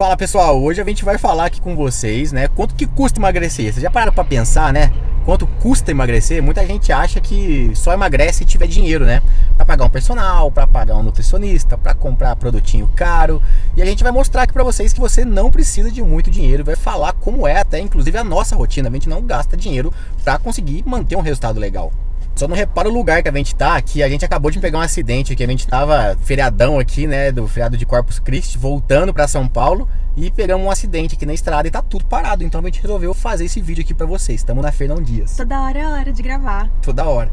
Fala 0.00 0.16
pessoal, 0.16 0.62
hoje 0.62 0.80
a 0.80 0.84
gente 0.84 1.04
vai 1.04 1.18
falar 1.18 1.46
aqui 1.46 1.60
com 1.60 1.74
vocês, 1.74 2.30
né? 2.30 2.46
Quanto 2.46 2.72
que 2.76 2.86
custa 2.86 3.18
emagrecer? 3.18 3.64
Vocês 3.64 3.82
já 3.82 3.90
pararam 3.90 4.12
para 4.12 4.22
pensar, 4.22 4.72
né? 4.72 4.92
Quanto 5.24 5.44
custa 5.44 5.90
emagrecer? 5.90 6.40
Muita 6.40 6.64
gente 6.64 6.92
acha 6.92 7.20
que 7.20 7.72
só 7.74 7.92
emagrece 7.92 8.38
se 8.38 8.44
tiver 8.44 8.68
dinheiro, 8.68 9.04
né? 9.04 9.20
Para 9.56 9.66
pagar 9.66 9.86
um 9.86 9.90
personal, 9.90 10.52
para 10.52 10.68
pagar 10.68 10.94
um 10.94 11.02
nutricionista, 11.02 11.76
para 11.76 11.94
comprar 11.94 12.36
produtinho 12.36 12.88
caro. 12.94 13.42
E 13.76 13.82
a 13.82 13.84
gente 13.84 14.04
vai 14.04 14.12
mostrar 14.12 14.42
aqui 14.42 14.52
para 14.52 14.62
vocês 14.62 14.92
que 14.92 15.00
você 15.00 15.24
não 15.24 15.50
precisa 15.50 15.90
de 15.90 16.00
muito 16.00 16.30
dinheiro, 16.30 16.64
vai 16.64 16.76
falar 16.76 17.14
como 17.14 17.44
é 17.44 17.58
até 17.58 17.80
inclusive 17.80 18.16
a 18.16 18.22
nossa 18.22 18.54
rotina. 18.54 18.88
A 18.88 18.92
gente 18.92 19.08
não 19.08 19.20
gasta 19.20 19.56
dinheiro 19.56 19.92
para 20.22 20.38
conseguir 20.38 20.84
manter 20.86 21.16
um 21.16 21.22
resultado 21.22 21.58
legal. 21.58 21.92
Só 22.38 22.46
não 22.46 22.54
repara 22.54 22.88
o 22.88 22.92
lugar 22.92 23.20
que 23.20 23.28
a 23.28 23.32
gente 23.32 23.52
tá, 23.52 23.82
que 23.82 24.00
a 24.00 24.08
gente 24.08 24.24
acabou 24.24 24.48
de 24.48 24.60
pegar 24.60 24.78
um 24.78 24.80
acidente, 24.80 25.34
que 25.34 25.42
a 25.42 25.46
gente 25.48 25.66
tava 25.66 26.16
feriadão 26.22 26.78
aqui, 26.78 27.04
né, 27.04 27.32
do 27.32 27.48
feriado 27.48 27.76
de 27.76 27.84
Corpus 27.84 28.20
Christi, 28.20 28.56
voltando 28.56 29.12
para 29.12 29.26
São 29.26 29.48
Paulo 29.48 29.88
e 30.16 30.30
pegamos 30.30 30.64
um 30.64 30.70
acidente 30.70 31.16
aqui 31.16 31.26
na 31.26 31.34
estrada 31.34 31.66
e 31.66 31.70
tá 31.72 31.82
tudo 31.82 32.04
parado. 32.04 32.44
Então 32.44 32.60
a 32.60 32.64
gente 32.64 32.80
resolveu 32.80 33.12
fazer 33.12 33.46
esse 33.46 33.60
vídeo 33.60 33.82
aqui 33.82 33.92
para 33.92 34.06
vocês. 34.06 34.38
Estamos 34.38 34.62
na 34.62 34.70
Fernão 34.70 35.02
Dias. 35.02 35.36
Toda 35.36 35.60
hora 35.60 35.80
é 35.80 35.86
hora 35.88 36.12
de 36.12 36.22
gravar. 36.22 36.70
Toda 36.80 37.04
hora. 37.06 37.28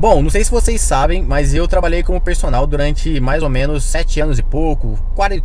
Bom, 0.00 0.22
não 0.22 0.30
sei 0.30 0.44
se 0.44 0.52
vocês 0.52 0.80
sabem, 0.80 1.20
mas 1.20 1.52
eu 1.52 1.66
trabalhei 1.66 2.04
como 2.04 2.20
personal 2.20 2.64
durante 2.64 3.18
mais 3.18 3.42
ou 3.42 3.48
menos 3.48 3.82
sete 3.82 4.20
anos 4.20 4.38
e 4.38 4.42
pouco, 4.42 4.96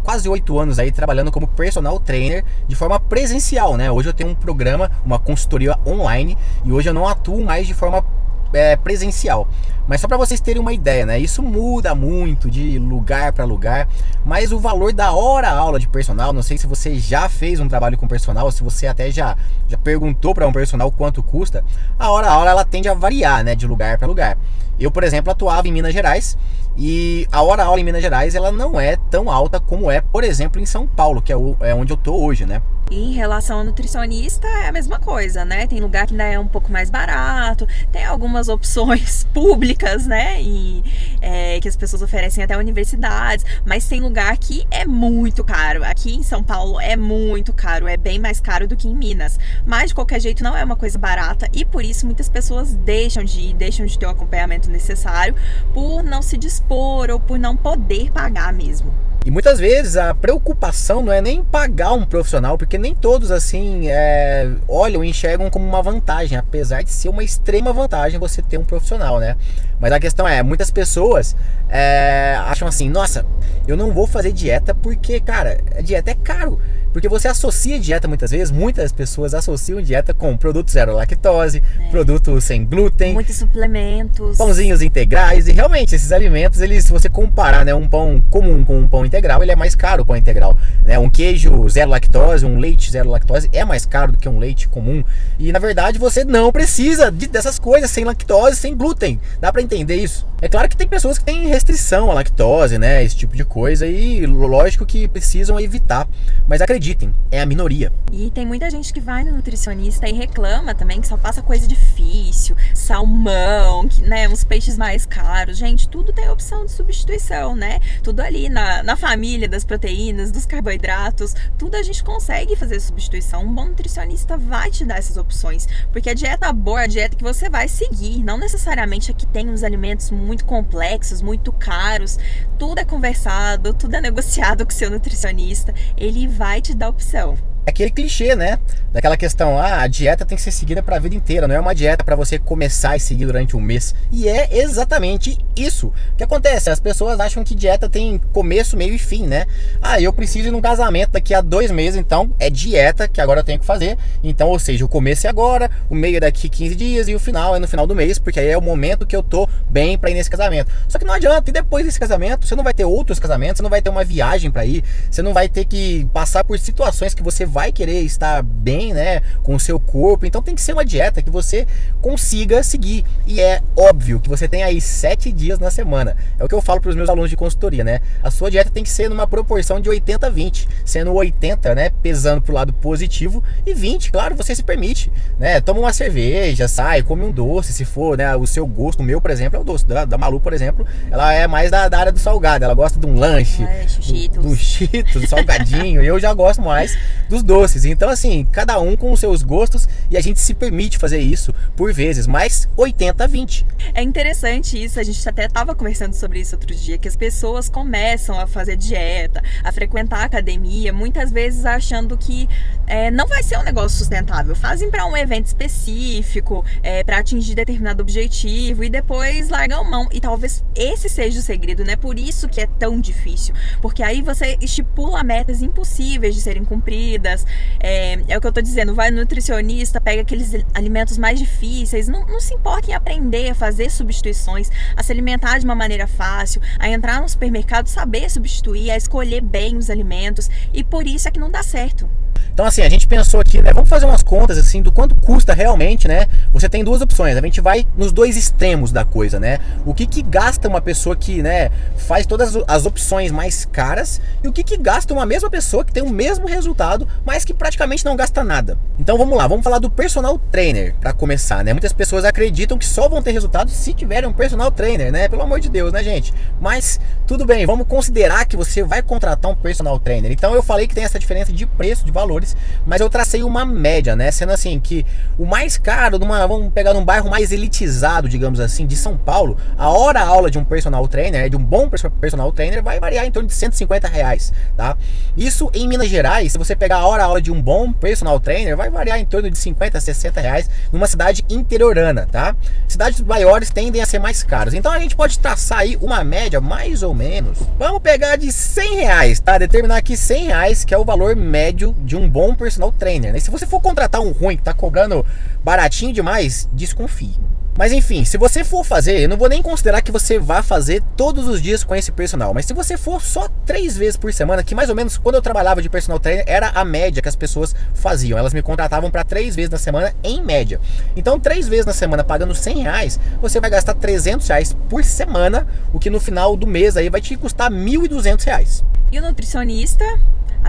quase 0.03 0.29
oito 0.29 0.59
anos 0.59 0.77
aí 0.77 0.91
trabalhando 0.91 1.31
como 1.31 1.47
personal 1.47 1.99
trainer 1.99 2.43
de 2.67 2.75
forma 2.75 2.99
presencial, 2.99 3.75
né? 3.75 3.91
Hoje 3.91 4.09
eu 4.09 4.13
tenho 4.13 4.29
um 4.29 4.35
programa, 4.35 4.91
uma 5.03 5.17
consultoria 5.17 5.75
online 5.85 6.37
e 6.63 6.71
hoje 6.71 6.89
eu 6.89 6.93
não 6.93 7.07
atuo 7.07 7.43
mais 7.43 7.65
de 7.65 7.73
forma 7.73 8.03
é, 8.53 8.75
presencial. 8.75 9.47
Mas 9.89 10.01
só 10.01 10.07
para 10.07 10.17
vocês 10.17 10.39
terem 10.39 10.61
uma 10.61 10.71
ideia, 10.71 11.03
né? 11.03 11.17
Isso 11.17 11.41
muda 11.41 11.95
muito 11.95 12.47
de 12.47 12.77
lugar 12.77 13.33
para 13.33 13.43
lugar, 13.43 13.87
mas 14.23 14.51
o 14.51 14.59
valor 14.59 14.93
da 14.93 15.11
hora 15.11 15.49
aula 15.49 15.79
de 15.79 15.87
personal, 15.87 16.31
não 16.31 16.43
sei 16.43 16.59
se 16.59 16.67
você 16.67 16.99
já 16.99 17.27
fez 17.27 17.59
um 17.59 17.67
trabalho 17.67 17.97
com 17.97 18.07
personal, 18.07 18.51
se 18.51 18.61
você 18.61 18.85
até 18.85 19.09
já, 19.09 19.35
já 19.67 19.79
perguntou 19.79 20.35
para 20.35 20.47
um 20.47 20.53
personal 20.53 20.91
quanto 20.91 21.23
custa, 21.23 21.65
a 21.97 22.11
hora 22.11 22.29
aula 22.29 22.51
ela 22.51 22.63
tende 22.63 22.87
a 22.87 22.93
variar, 22.93 23.43
né, 23.43 23.55
de 23.55 23.65
lugar 23.65 23.97
para 23.97 24.07
lugar. 24.07 24.37
Eu, 24.79 24.91
por 24.91 25.03
exemplo, 25.03 25.31
atuava 25.31 25.67
em 25.67 25.71
Minas 25.71 25.91
Gerais 25.91 26.37
e 26.77 27.27
a 27.31 27.41
hora 27.41 27.63
aula 27.63 27.79
em 27.79 27.83
Minas 27.83 28.03
Gerais 28.03 28.35
ela 28.35 28.51
não 28.51 28.79
é 28.79 28.95
tão 28.95 29.31
alta 29.31 29.59
como 29.59 29.89
é, 29.89 30.01
por 30.01 30.23
exemplo, 30.23 30.61
em 30.61 30.67
São 30.67 30.85
Paulo, 30.85 31.19
que 31.19 31.33
é, 31.33 31.35
o, 31.35 31.57
é 31.61 31.73
onde 31.73 31.91
eu 31.91 31.97
tô 31.97 32.15
hoje, 32.15 32.45
né? 32.45 32.61
E 32.89 33.11
em 33.11 33.13
relação 33.13 33.59
ao 33.59 33.63
nutricionista, 33.63 34.47
é 34.47 34.67
a 34.67 34.71
mesma 34.71 34.97
coisa, 34.97 35.45
né? 35.45 35.67
Tem 35.67 35.79
lugar 35.79 36.07
que 36.07 36.13
ainda 36.13 36.23
é 36.23 36.39
um 36.39 36.47
pouco 36.47 36.71
mais 36.71 36.89
barato, 36.89 37.67
tem 37.91 38.03
algumas 38.03 38.49
opções 38.49 39.27
públicas, 39.31 39.78
né? 40.05 40.41
E, 40.41 40.83
é, 41.21 41.59
que 41.59 41.67
as 41.67 41.75
pessoas 41.75 42.01
oferecem 42.01 42.43
até 42.43 42.57
universidades, 42.57 43.45
mas 43.65 43.87
tem 43.87 44.01
lugar 44.01 44.37
que 44.37 44.65
é 44.69 44.85
muito 44.85 45.43
caro. 45.43 45.83
Aqui 45.83 46.15
em 46.15 46.23
São 46.23 46.43
Paulo 46.43 46.79
é 46.79 46.95
muito 46.95 47.53
caro, 47.53 47.87
é 47.87 47.97
bem 47.97 48.19
mais 48.19 48.39
caro 48.39 48.67
do 48.67 48.75
que 48.75 48.87
em 48.87 48.95
Minas. 48.95 49.39
Mas 49.65 49.89
de 49.89 49.95
qualquer 49.95 50.19
jeito 50.19 50.43
não 50.43 50.55
é 50.55 50.63
uma 50.63 50.75
coisa 50.75 50.97
barata 50.97 51.49
e 51.53 51.63
por 51.63 51.83
isso 51.83 52.05
muitas 52.05 52.29
pessoas 52.29 52.73
deixam 52.73 53.23
de 53.23 53.39
ir, 53.39 53.53
deixam 53.53 53.85
de 53.85 53.97
ter 53.97 54.05
o 54.05 54.09
acompanhamento 54.09 54.69
necessário 54.69 55.35
por 55.73 56.03
não 56.03 56.21
se 56.21 56.37
dispor 56.37 57.09
ou 57.09 57.19
por 57.19 57.39
não 57.39 57.55
poder 57.55 58.11
pagar 58.11 58.53
mesmo. 58.53 58.93
E 59.29 59.31
muitas 59.31 59.59
vezes 59.59 59.95
a 59.95 60.11
preocupação 60.15 61.03
não 61.03 61.13
é 61.13 61.21
nem 61.21 61.43
pagar 61.43 61.93
um 61.93 62.03
profissional, 62.03 62.57
porque 62.57 62.79
nem 62.79 62.95
todos 62.95 63.29
assim 63.29 63.87
é, 63.87 64.49
olham 64.67 65.03
e 65.03 65.09
enxergam 65.09 65.51
como 65.51 65.63
uma 65.67 65.83
vantagem, 65.83 66.35
apesar 66.35 66.81
de 66.81 66.89
ser 66.89 67.09
uma 67.09 67.23
extrema 67.23 67.71
vantagem 67.71 68.19
você 68.19 68.41
ter 68.41 68.57
um 68.57 68.63
profissional, 68.63 69.19
né? 69.19 69.37
Mas 69.79 69.91
a 69.91 69.99
questão 69.99 70.27
é, 70.27 70.41
muitas 70.41 70.71
pessoas 70.71 71.35
é, 71.69 72.39
acham 72.39 72.67
assim, 72.67 72.89
nossa, 72.89 73.23
eu 73.67 73.77
não 73.77 73.91
vou 73.91 74.07
fazer 74.07 74.31
dieta 74.31 74.73
porque, 74.73 75.19
cara, 75.19 75.59
a 75.77 75.81
dieta 75.81 76.09
é 76.09 76.15
caro. 76.15 76.59
Porque 76.91 77.07
você 77.07 77.27
associa 77.27 77.79
dieta 77.79 78.07
muitas 78.07 78.31
vezes, 78.31 78.51
muitas 78.51 78.91
pessoas 78.91 79.33
associam 79.33 79.81
dieta 79.81 80.13
com 80.13 80.35
produto 80.35 80.71
zero 80.71 80.93
lactose, 80.93 81.61
é. 81.79 81.89
produto 81.89 82.41
sem 82.41 82.65
glúten, 82.65 83.13
muitos 83.13 83.35
suplementos, 83.35 84.37
pãozinhos 84.37 84.81
integrais 84.81 85.47
e 85.47 85.51
realmente 85.51 85.93
esses 85.93 86.11
alimentos, 86.11 86.61
eles 86.61 86.85
se 86.85 86.91
você 86.91 87.07
comparar, 87.07 87.63
né, 87.63 87.73
um 87.73 87.87
pão 87.87 88.23
comum 88.29 88.63
com 88.63 88.79
um 88.79 88.87
pão 88.87 89.05
integral, 89.05 89.43
ele 89.43 89.51
é 89.51 89.55
mais 89.55 89.75
caro 89.75 90.01
o 90.01 90.05
pão 90.05 90.15
integral, 90.15 90.57
né? 90.83 90.97
Um 90.97 91.09
queijo 91.09 91.69
zero 91.69 91.91
lactose, 91.91 92.45
um 92.45 92.57
leite 92.57 92.91
zero 92.91 93.09
lactose 93.09 93.49
é 93.53 93.63
mais 93.63 93.85
caro 93.85 94.13
do 94.13 94.17
que 94.17 94.27
um 94.27 94.39
leite 94.39 94.67
comum. 94.67 95.03
E 95.37 95.51
na 95.51 95.59
verdade 95.59 95.99
você 95.99 96.23
não 96.25 96.51
precisa 96.51 97.11
de, 97.11 97.27
dessas 97.27 97.59
coisas 97.59 97.91
sem 97.91 98.03
lactose, 98.03 98.55
sem 98.55 98.75
glúten. 98.75 99.19
Dá 99.39 99.51
para 99.51 99.61
entender 99.61 99.95
isso? 99.95 100.27
É 100.41 100.47
claro 100.47 100.67
que 100.67 100.77
tem 100.77 100.87
pessoas 100.87 101.19
que 101.19 101.25
têm 101.25 101.47
restrição 101.47 102.09
à 102.09 102.13
lactose, 102.15 102.77
né, 102.77 103.03
esse 103.03 103.15
tipo 103.15 103.35
de 103.35 103.43
coisa 103.43 103.85
e 103.85 104.25
lógico 104.25 104.85
que 104.85 105.07
precisam 105.07 105.59
evitar, 105.59 106.07
mas 106.47 106.61
acredito 106.61 106.78
acreditem, 106.79 107.13
é 107.29 107.41
a 107.41 107.45
minoria. 107.45 107.91
E 108.11 108.31
tem 108.31 108.45
muita 108.45 108.69
gente 108.69 108.93
que 108.93 109.01
vai 109.01 109.23
no 109.23 109.33
nutricionista 109.33 110.07
e 110.07 110.13
reclama 110.13 110.73
também 110.73 111.01
que 111.01 111.07
só 111.07 111.17
passa 111.17 111.41
coisa 111.41 111.67
difícil, 111.67 112.55
salmão, 112.73 113.87
que, 113.87 114.01
né, 114.01 114.27
uns 114.29 114.43
peixes 114.43 114.77
mais 114.77 115.05
caros. 115.05 115.57
Gente, 115.57 115.87
tudo 115.89 116.13
tem 116.13 116.29
opção 116.29 116.65
de 116.65 116.71
substituição, 116.71 117.55
né? 117.55 117.79
Tudo 118.01 118.21
ali 118.21 118.49
na, 118.49 118.81
na 118.81 118.95
família 118.95 119.47
das 119.47 119.65
proteínas, 119.65 120.31
dos 120.31 120.45
carboidratos, 120.45 121.35
tudo 121.57 121.75
a 121.75 121.83
gente 121.83 122.03
consegue 122.03 122.55
fazer 122.55 122.79
substituição. 122.79 123.43
Um 123.43 123.53
bom 123.53 123.65
nutricionista 123.65 124.37
vai 124.37 124.71
te 124.71 124.85
dar 124.85 124.97
essas 124.97 125.17
opções, 125.17 125.67
porque 125.91 126.09
a 126.09 126.13
dieta 126.13 126.51
boa 126.53 126.81
é 126.81 126.83
a 126.85 126.87
dieta 126.87 127.15
que 127.15 127.23
você 127.23 127.49
vai 127.49 127.67
seguir, 127.67 128.23
não 128.23 128.37
necessariamente 128.37 129.11
a 129.11 129.13
que 129.13 129.27
tem 129.27 129.49
uns 129.49 129.63
alimentos 129.63 130.09
muito 130.11 130.45
complexos, 130.45 131.21
muito 131.21 131.51
caros. 131.51 132.17
Tudo 132.57 132.79
é 132.79 132.85
conversado, 132.85 133.73
tudo 133.73 133.95
é 133.95 134.01
negociado 134.01 134.65
com 134.65 134.71
o 134.71 134.75
seu 134.75 134.89
nutricionista. 134.89 135.73
Ele 135.97 136.27
vai 136.27 136.61
te 136.61 136.68
te 136.69 136.75
dá 136.75 136.87
opção 136.87 137.35
aquele 137.69 137.91
clichê, 137.91 138.35
né? 138.35 138.59
Daquela 138.91 139.15
questão, 139.15 139.57
ah, 139.57 139.81
a 139.81 139.87
dieta 139.87 140.25
tem 140.25 140.35
que 140.35 140.41
ser 140.41 140.51
seguida 140.51 140.81
para 140.81 140.95
a 140.95 140.99
vida 140.99 141.15
inteira, 141.15 141.47
não 141.47 141.55
é 141.55 141.59
uma 141.59 141.75
dieta 141.75 142.03
para 142.03 142.15
você 142.15 142.39
começar 142.39 142.97
e 142.97 142.99
seguir 142.99 143.25
durante 143.25 143.55
um 143.55 143.61
mês. 143.61 143.93
E 144.11 144.27
é 144.27 144.57
exatamente 144.57 145.37
isso. 145.55 145.93
Que 146.17 146.23
acontece? 146.23 146.69
As 146.69 146.79
pessoas 146.79 147.19
acham 147.19 147.43
que 147.43 147.53
dieta 147.53 147.87
tem 147.87 148.17
começo, 148.33 148.75
meio 148.75 148.93
e 148.93 148.99
fim, 148.99 149.27
né? 149.27 149.45
Ah, 149.81 150.01
eu 150.01 150.11
preciso 150.11 150.47
ir 150.47 150.51
num 150.51 150.61
casamento 150.61 151.11
daqui 151.11 151.33
a 151.33 151.41
dois 151.41 151.69
meses, 151.69 151.99
então 151.99 152.33
é 152.39 152.49
dieta 152.49 153.07
que 153.07 153.21
agora 153.21 153.41
eu 153.41 153.43
tenho 153.43 153.59
que 153.59 153.65
fazer. 153.65 153.97
Então, 154.23 154.47
ou 154.47 154.57
seja, 154.57 154.83
o 154.83 154.89
começo 154.89 155.27
é 155.27 155.29
agora, 155.29 155.69
o 155.89 155.95
meio 155.95 156.17
é 156.17 156.19
daqui 156.19 156.49
15 156.49 156.75
dias 156.75 157.07
e 157.07 157.13
o 157.13 157.19
final 157.19 157.55
é 157.55 157.59
no 157.59 157.67
final 157.67 157.85
do 157.85 157.95
mês, 157.95 158.17
porque 158.17 158.39
aí 158.39 158.47
é 158.47 158.57
o 158.57 158.61
momento 158.61 159.05
que 159.05 159.15
eu 159.15 159.21
tô 159.21 159.47
bem 159.69 159.97
para 159.97 160.09
ir 160.09 160.15
nesse 160.15 160.29
casamento. 160.29 160.71
Só 160.87 160.97
que 160.97 161.05
não 161.05 161.13
adianta, 161.13 161.49
e 161.49 161.53
depois 161.53 161.85
desse 161.85 161.99
casamento, 161.99 162.47
você 162.47 162.55
não 162.55 162.63
vai 162.63 162.73
ter 162.73 162.85
outros 162.85 163.19
casamentos, 163.19 163.57
você 163.57 163.63
não 163.63 163.69
vai 163.69 163.81
ter 163.81 163.89
uma 163.89 164.03
viagem 164.03 164.49
para 164.49 164.65
ir, 164.65 164.83
você 165.11 165.21
não 165.21 165.33
vai 165.33 165.47
ter 165.47 165.65
que 165.65 166.09
passar 166.11 166.43
por 166.43 166.57
situações 166.57 167.13
que 167.13 167.21
você 167.21 167.45
vai 167.45 167.58
vai 167.59 167.73
querer 167.73 168.03
estar 168.03 168.41
bem, 168.41 168.93
né, 168.93 169.21
com 169.43 169.53
o 169.53 169.59
seu 169.59 169.77
corpo. 169.77 170.25
Então 170.25 170.41
tem 170.41 170.55
que 170.55 170.61
ser 170.61 170.71
uma 170.71 170.85
dieta 170.85 171.21
que 171.21 171.29
você 171.29 171.67
consiga 172.01 172.63
seguir. 172.63 173.03
E 173.27 173.41
é 173.41 173.61
óbvio 173.75 174.21
que 174.21 174.29
você 174.29 174.47
tem 174.47 174.63
aí 174.63 174.79
sete 174.79 175.29
dias 175.29 175.59
na 175.59 175.69
semana. 175.69 176.15
É 176.39 176.43
o 176.45 176.47
que 176.47 176.55
eu 176.55 176.61
falo 176.61 176.79
para 176.79 176.89
os 176.89 176.95
meus 176.95 177.09
alunos 177.09 177.29
de 177.29 177.35
consultoria, 177.35 177.83
né? 177.83 177.99
A 178.23 178.31
sua 178.31 178.49
dieta 178.49 178.69
tem 178.69 178.81
que 178.81 178.89
ser 178.89 179.09
numa 179.09 179.27
proporção 179.27 179.81
de 179.81 179.89
80-20, 179.89 180.69
sendo 180.85 181.13
80, 181.13 181.75
né, 181.75 181.89
pesando 182.01 182.41
pro 182.41 182.53
lado 182.53 182.71
positivo 182.71 183.43
e 183.65 183.73
20, 183.73 184.09
claro, 184.09 184.37
você 184.37 184.55
se 184.55 184.63
permite, 184.63 185.11
né? 185.37 185.59
Toma 185.59 185.81
uma 185.81 185.91
cerveja, 185.91 186.65
sai, 186.69 187.03
come 187.03 187.25
um 187.25 187.31
doce, 187.31 187.73
se 187.73 187.83
for, 187.83 188.17
né, 188.17 188.37
o 188.37 188.47
seu 188.47 188.65
gosto. 188.65 189.01
O 189.01 189.03
meu, 189.03 189.19
por 189.19 189.31
exemplo, 189.31 189.57
é 189.57 189.59
o 189.59 189.65
doce 189.65 189.85
da, 189.85 190.05
da 190.05 190.17
Malu, 190.17 190.39
por 190.39 190.53
exemplo, 190.53 190.87
ela 191.11 191.33
é 191.33 191.45
mais 191.45 191.69
da, 191.69 191.89
da 191.89 191.99
área 191.99 192.11
do 192.13 192.19
salgado, 192.19 192.63
ela 192.63 192.73
gosta 192.73 192.97
de 192.97 193.05
um 193.05 193.19
lanche, 193.19 193.63
é, 193.63 193.85
do, 194.31 194.43
do 194.43 194.55
cheetos, 194.55 195.21
do 195.21 195.27
salgadinho. 195.27 195.99
eu 196.01 196.17
já 196.21 196.33
gosto 196.33 196.61
mais 196.61 196.97
doces. 197.43 197.85
Então, 197.85 198.09
assim, 198.09 198.45
cada 198.51 198.79
um 198.79 198.95
com 198.95 199.11
os 199.11 199.19
seus 199.19 199.43
gostos 199.43 199.87
e 200.09 200.17
a 200.17 200.21
gente 200.21 200.39
se 200.39 200.53
permite 200.53 200.97
fazer 200.97 201.19
isso 201.19 201.53
por 201.75 201.93
vezes, 201.93 202.27
mas 202.27 202.67
80 202.75 203.23
a 203.23 203.27
20. 203.27 203.65
É 203.93 204.01
interessante 204.01 204.81
isso, 204.81 204.99
a 204.99 205.03
gente 205.03 205.27
até 205.27 205.45
estava 205.45 205.75
conversando 205.75 206.13
sobre 206.13 206.39
isso 206.39 206.55
outro 206.55 206.73
dia, 206.73 206.97
que 206.97 207.07
as 207.07 207.15
pessoas 207.15 207.69
começam 207.69 208.39
a 208.39 208.47
fazer 208.47 208.75
dieta, 208.75 209.41
a 209.63 209.71
frequentar 209.71 210.21
a 210.21 210.25
academia, 210.25 210.91
muitas 210.91 211.31
vezes 211.31 211.65
achando 211.65 212.17
que 212.17 212.47
é, 212.87 213.11
não 213.11 213.27
vai 213.27 213.43
ser 213.43 213.57
um 213.57 213.63
negócio 213.63 213.97
sustentável. 213.97 214.55
Fazem 214.55 214.89
para 214.89 215.05
um 215.05 215.15
evento 215.15 215.45
específico, 215.45 216.65
é, 216.81 217.03
para 217.03 217.19
atingir 217.19 217.55
determinado 217.55 218.01
objetivo 218.01 218.83
e 218.83 218.89
depois 218.89 219.49
largam 219.49 219.83
mão. 219.83 220.07
E 220.11 220.19
talvez 220.19 220.63
esse 220.75 221.09
seja 221.09 221.39
o 221.39 221.41
segredo, 221.41 221.83
né? 221.83 221.95
Por 221.95 222.17
isso 222.17 222.47
que 222.47 222.61
é 222.61 222.67
tão 222.67 222.99
difícil. 222.99 223.53
Porque 223.81 224.01
aí 224.01 224.21
você 224.21 224.57
estipula 224.61 225.23
metas 225.23 225.61
impossíveis 225.61 226.35
de 226.35 226.41
serem 226.41 226.63
cumpridas 226.63 227.28
comidas. 227.29 227.45
É, 227.79 228.19
é 228.27 228.37
o 228.37 228.41
que 228.41 228.47
eu 228.47 228.51
tô 228.51 228.61
dizendo, 228.61 228.95
vai 228.95 229.11
no 229.11 229.17
nutricionista, 229.17 230.01
pega 230.01 230.21
aqueles 230.21 230.53
alimentos 230.73 231.17
mais 231.17 231.39
difíceis, 231.39 232.07
não, 232.07 232.25
não 232.25 232.39
se 232.39 232.53
importa 232.53 232.91
em 232.91 232.93
aprender 232.93 233.49
a 233.49 233.55
fazer 233.55 233.89
substituições, 233.89 234.69
a 234.95 235.03
se 235.03 235.11
alimentar 235.11 235.59
de 235.59 235.65
uma 235.65 235.75
maneira 235.75 236.07
fácil, 236.07 236.61
a 236.79 236.89
entrar 236.89 237.21
no 237.21 237.29
supermercado, 237.29 237.87
saber 237.87 238.29
substituir, 238.29 238.91
a 238.91 238.97
escolher 238.97 239.41
bem 239.41 239.77
os 239.77 239.89
alimentos, 239.89 240.49
e 240.73 240.83
por 240.83 241.05
isso 241.05 241.27
é 241.27 241.31
que 241.31 241.39
não 241.39 241.51
dá 241.51 241.63
certo. 241.63 242.09
Então 242.53 242.67
assim, 242.67 242.81
a 242.81 242.89
gente 242.89 243.07
pensou 243.07 243.39
aqui, 243.39 243.61
né, 243.61 243.71
vamos 243.71 243.89
fazer 243.89 244.05
umas 244.05 244.21
contas 244.21 244.57
assim 244.57 244.81
do 244.81 244.91
quanto 244.91 245.15
custa 245.15 245.53
realmente, 245.53 246.09
né? 246.09 246.25
Você 246.51 246.67
tem 246.67 246.83
duas 246.83 247.01
opções, 247.01 247.37
a 247.37 247.41
gente 247.41 247.61
vai 247.61 247.85
nos 247.95 248.11
dois 248.11 248.35
extremos 248.35 248.91
da 248.91 249.05
coisa, 249.05 249.39
né? 249.39 249.59
O 249.85 249.93
que 249.93 250.05
que 250.05 250.21
gasta 250.21 250.67
uma 250.67 250.81
pessoa 250.81 251.15
que, 251.15 251.41
né, 251.41 251.69
faz 251.95 252.25
todas 252.25 252.57
as 252.67 252.85
opções 252.85 253.31
mais 253.31 253.63
caras 253.63 254.19
e 254.43 254.47
o 254.49 254.51
que 254.51 254.63
que 254.63 254.75
gasta 254.75 255.13
uma 255.13 255.25
mesma 255.25 255.49
pessoa 255.49 255.85
que 255.85 255.93
tem 255.93 256.03
o 256.03 256.09
mesmo 256.09 256.47
resultado, 256.47 257.07
mas 257.25 257.45
que 257.45 257.53
praticamente 257.53 258.05
não 258.05 258.15
gasta 258.15 258.43
nada. 258.43 258.77
Então 258.97 259.17
vamos 259.17 259.37
lá, 259.37 259.47
vamos 259.47 259.63
falar 259.63 259.79
do 259.79 259.89
personal 259.89 260.37
trainer 260.51 260.95
para 260.99 261.13
começar, 261.13 261.63
né? 261.63 261.73
Muitas 261.73 261.93
pessoas 261.93 262.25
acreditam 262.25 262.77
que 262.77 262.85
só 262.85 263.07
vão 263.07 263.21
ter 263.21 263.31
resultados 263.31 263.73
se 263.73 263.93
tiverem 263.93 264.29
um 264.29 264.33
personal 264.33 264.71
trainer, 264.71 265.11
né? 265.11 265.27
Pelo 265.27 265.41
amor 265.41 265.59
de 265.59 265.69
Deus, 265.69 265.91
né, 265.91 266.03
gente? 266.03 266.33
Mas 266.59 266.99
tudo 267.27 267.45
bem, 267.45 267.65
vamos 267.65 267.87
considerar 267.87 268.45
que 268.45 268.57
você 268.57 268.83
vai 268.83 269.01
contratar 269.01 269.51
um 269.51 269.55
personal 269.55 269.99
trainer. 269.99 270.31
Então 270.31 270.53
eu 270.53 270.63
falei 270.63 270.87
que 270.87 270.95
tem 270.95 271.03
essa 271.03 271.19
diferença 271.19 271.51
de 271.51 271.65
preço, 271.65 272.05
de 272.05 272.11
valores 272.11 272.55
mas 272.85 273.01
eu 273.01 273.09
tracei 273.09 273.43
uma 273.43 273.65
média, 273.65 274.15
né? 274.15 274.31
Sendo 274.31 274.51
assim 274.51 274.79
que 274.79 275.05
o 275.37 275.45
mais 275.45 275.77
caro, 275.77 276.17
numa, 276.17 276.45
vamos 276.47 276.71
pegar 276.73 276.93
num 276.93 277.03
bairro 277.03 277.29
mais 277.29 277.51
elitizado, 277.51 278.27
digamos 278.27 278.59
assim, 278.59 278.85
de 278.85 278.95
São 278.95 279.17
Paulo, 279.17 279.57
a 279.77 279.89
hora 279.89 280.21
aula 280.21 280.49
de 280.49 280.57
um 280.57 280.63
personal 280.63 281.07
trainer, 281.07 281.49
de 281.49 281.55
um 281.55 281.63
bom 281.63 281.89
personal 281.89 282.51
trainer, 282.51 282.83
vai 282.83 282.99
variar 282.99 283.25
em 283.25 283.31
torno 283.31 283.47
de 283.47 283.55
150 283.55 284.07
reais, 284.07 284.53
tá? 284.75 284.97
Isso 285.35 285.69
em 285.73 285.87
Minas 285.87 286.09
Gerais, 286.09 286.51
se 286.51 286.57
você 286.57 286.75
pegar 286.75 286.97
a 286.97 287.07
hora 287.09 287.23
aula 287.23 287.41
de 287.41 287.51
um 287.51 287.61
bom 287.61 287.91
personal 287.91 288.39
trainer, 288.39 288.77
vai 288.77 288.89
variar 288.89 289.19
em 289.19 289.25
torno 289.25 289.49
de 289.49 289.57
50, 289.57 289.99
60 289.99 290.41
reais 290.41 290.69
numa 290.91 291.07
cidade 291.07 291.43
interiorana, 291.49 292.27
tá? 292.31 292.55
Cidades 292.87 293.19
maiores 293.21 293.69
tendem 293.69 294.01
a 294.01 294.05
ser 294.05 294.19
mais 294.19 294.43
caras. 294.43 294.73
Então 294.73 294.91
a 294.91 294.99
gente 294.99 295.15
pode 295.15 295.39
traçar 295.39 295.79
aí 295.79 295.97
uma 296.01 296.23
média 296.23 296.61
mais 296.61 297.03
ou 297.03 297.13
menos. 297.13 297.59
Vamos 297.77 298.01
pegar 298.01 298.35
de 298.35 298.51
100 298.51 298.95
reais, 298.95 299.39
tá? 299.39 299.57
Determinar 299.57 299.97
aqui 299.97 300.15
100 300.15 300.45
reais, 300.45 300.85
que 300.85 300.93
é 300.93 300.97
o 300.97 301.05
valor 301.05 301.35
médio 301.35 301.95
de 301.99 302.15
um 302.15 302.29
bom 302.29 302.53
personal 302.53 302.91
trainer. 302.91 303.33
Né? 303.33 303.39
Se 303.39 303.49
você 303.49 303.65
for 303.65 303.81
contratar 303.81 304.21
um 304.21 304.31
ruim 304.31 304.57
que 304.57 304.63
tá 304.63 304.73
cobrando 304.73 305.25
baratinho 305.63 306.13
demais, 306.13 306.69
desconfie. 306.71 307.35
Mas 307.79 307.93
enfim, 307.93 308.25
se 308.25 308.37
você 308.37 308.61
for 308.65 308.83
fazer, 308.83 309.21
eu 309.21 309.29
não 309.29 309.37
vou 309.37 309.47
nem 309.47 309.61
considerar 309.61 310.01
que 310.01 310.11
você 310.11 310.37
vá 310.37 310.61
fazer 310.61 311.01
todos 311.15 311.47
os 311.47 311.61
dias 311.61 311.81
com 311.81 311.95
esse 311.95 312.11
personal. 312.11 312.53
Mas 312.53 312.65
se 312.65 312.73
você 312.73 312.97
for 312.97 313.21
só 313.21 313.47
três 313.65 313.95
vezes 313.95 314.17
por 314.17 314.33
semana, 314.33 314.61
que 314.65 314.75
mais 314.75 314.89
ou 314.89 314.95
menos 314.97 315.17
quando 315.17 315.35
eu 315.35 315.41
trabalhava 315.41 315.81
de 315.81 315.87
personal 315.87 316.19
trainer 316.19 316.43
era 316.45 316.71
a 316.71 316.83
média 316.83 317.21
que 317.21 317.29
as 317.29 317.37
pessoas 317.37 317.73
faziam. 317.93 318.37
Elas 318.37 318.53
me 318.53 318.61
contratavam 318.61 319.09
para 319.09 319.23
três 319.23 319.55
vezes 319.55 319.71
na 319.71 319.77
semana 319.77 320.13
em 320.21 320.43
média. 320.43 320.77
Então, 321.15 321.39
três 321.39 321.69
vezes 321.69 321.85
na 321.85 321.93
semana 321.93 322.21
pagando 322.21 322.53
100 322.53 322.79
reais, 322.79 323.17
você 323.41 323.61
vai 323.61 323.69
gastar 323.69 323.93
300 323.93 324.45
reais 324.45 324.75
por 324.89 325.01
semana, 325.01 325.65
o 325.93 325.99
que 325.99 326.09
no 326.09 326.19
final 326.19 326.57
do 326.57 326.67
mês 326.67 326.97
aí 326.97 327.09
vai 327.09 327.21
te 327.21 327.37
custar 327.37 327.71
1.200 327.71 328.43
reais. 328.43 328.83
E 329.09 329.17
o 329.17 329.21
nutricionista 329.21 330.03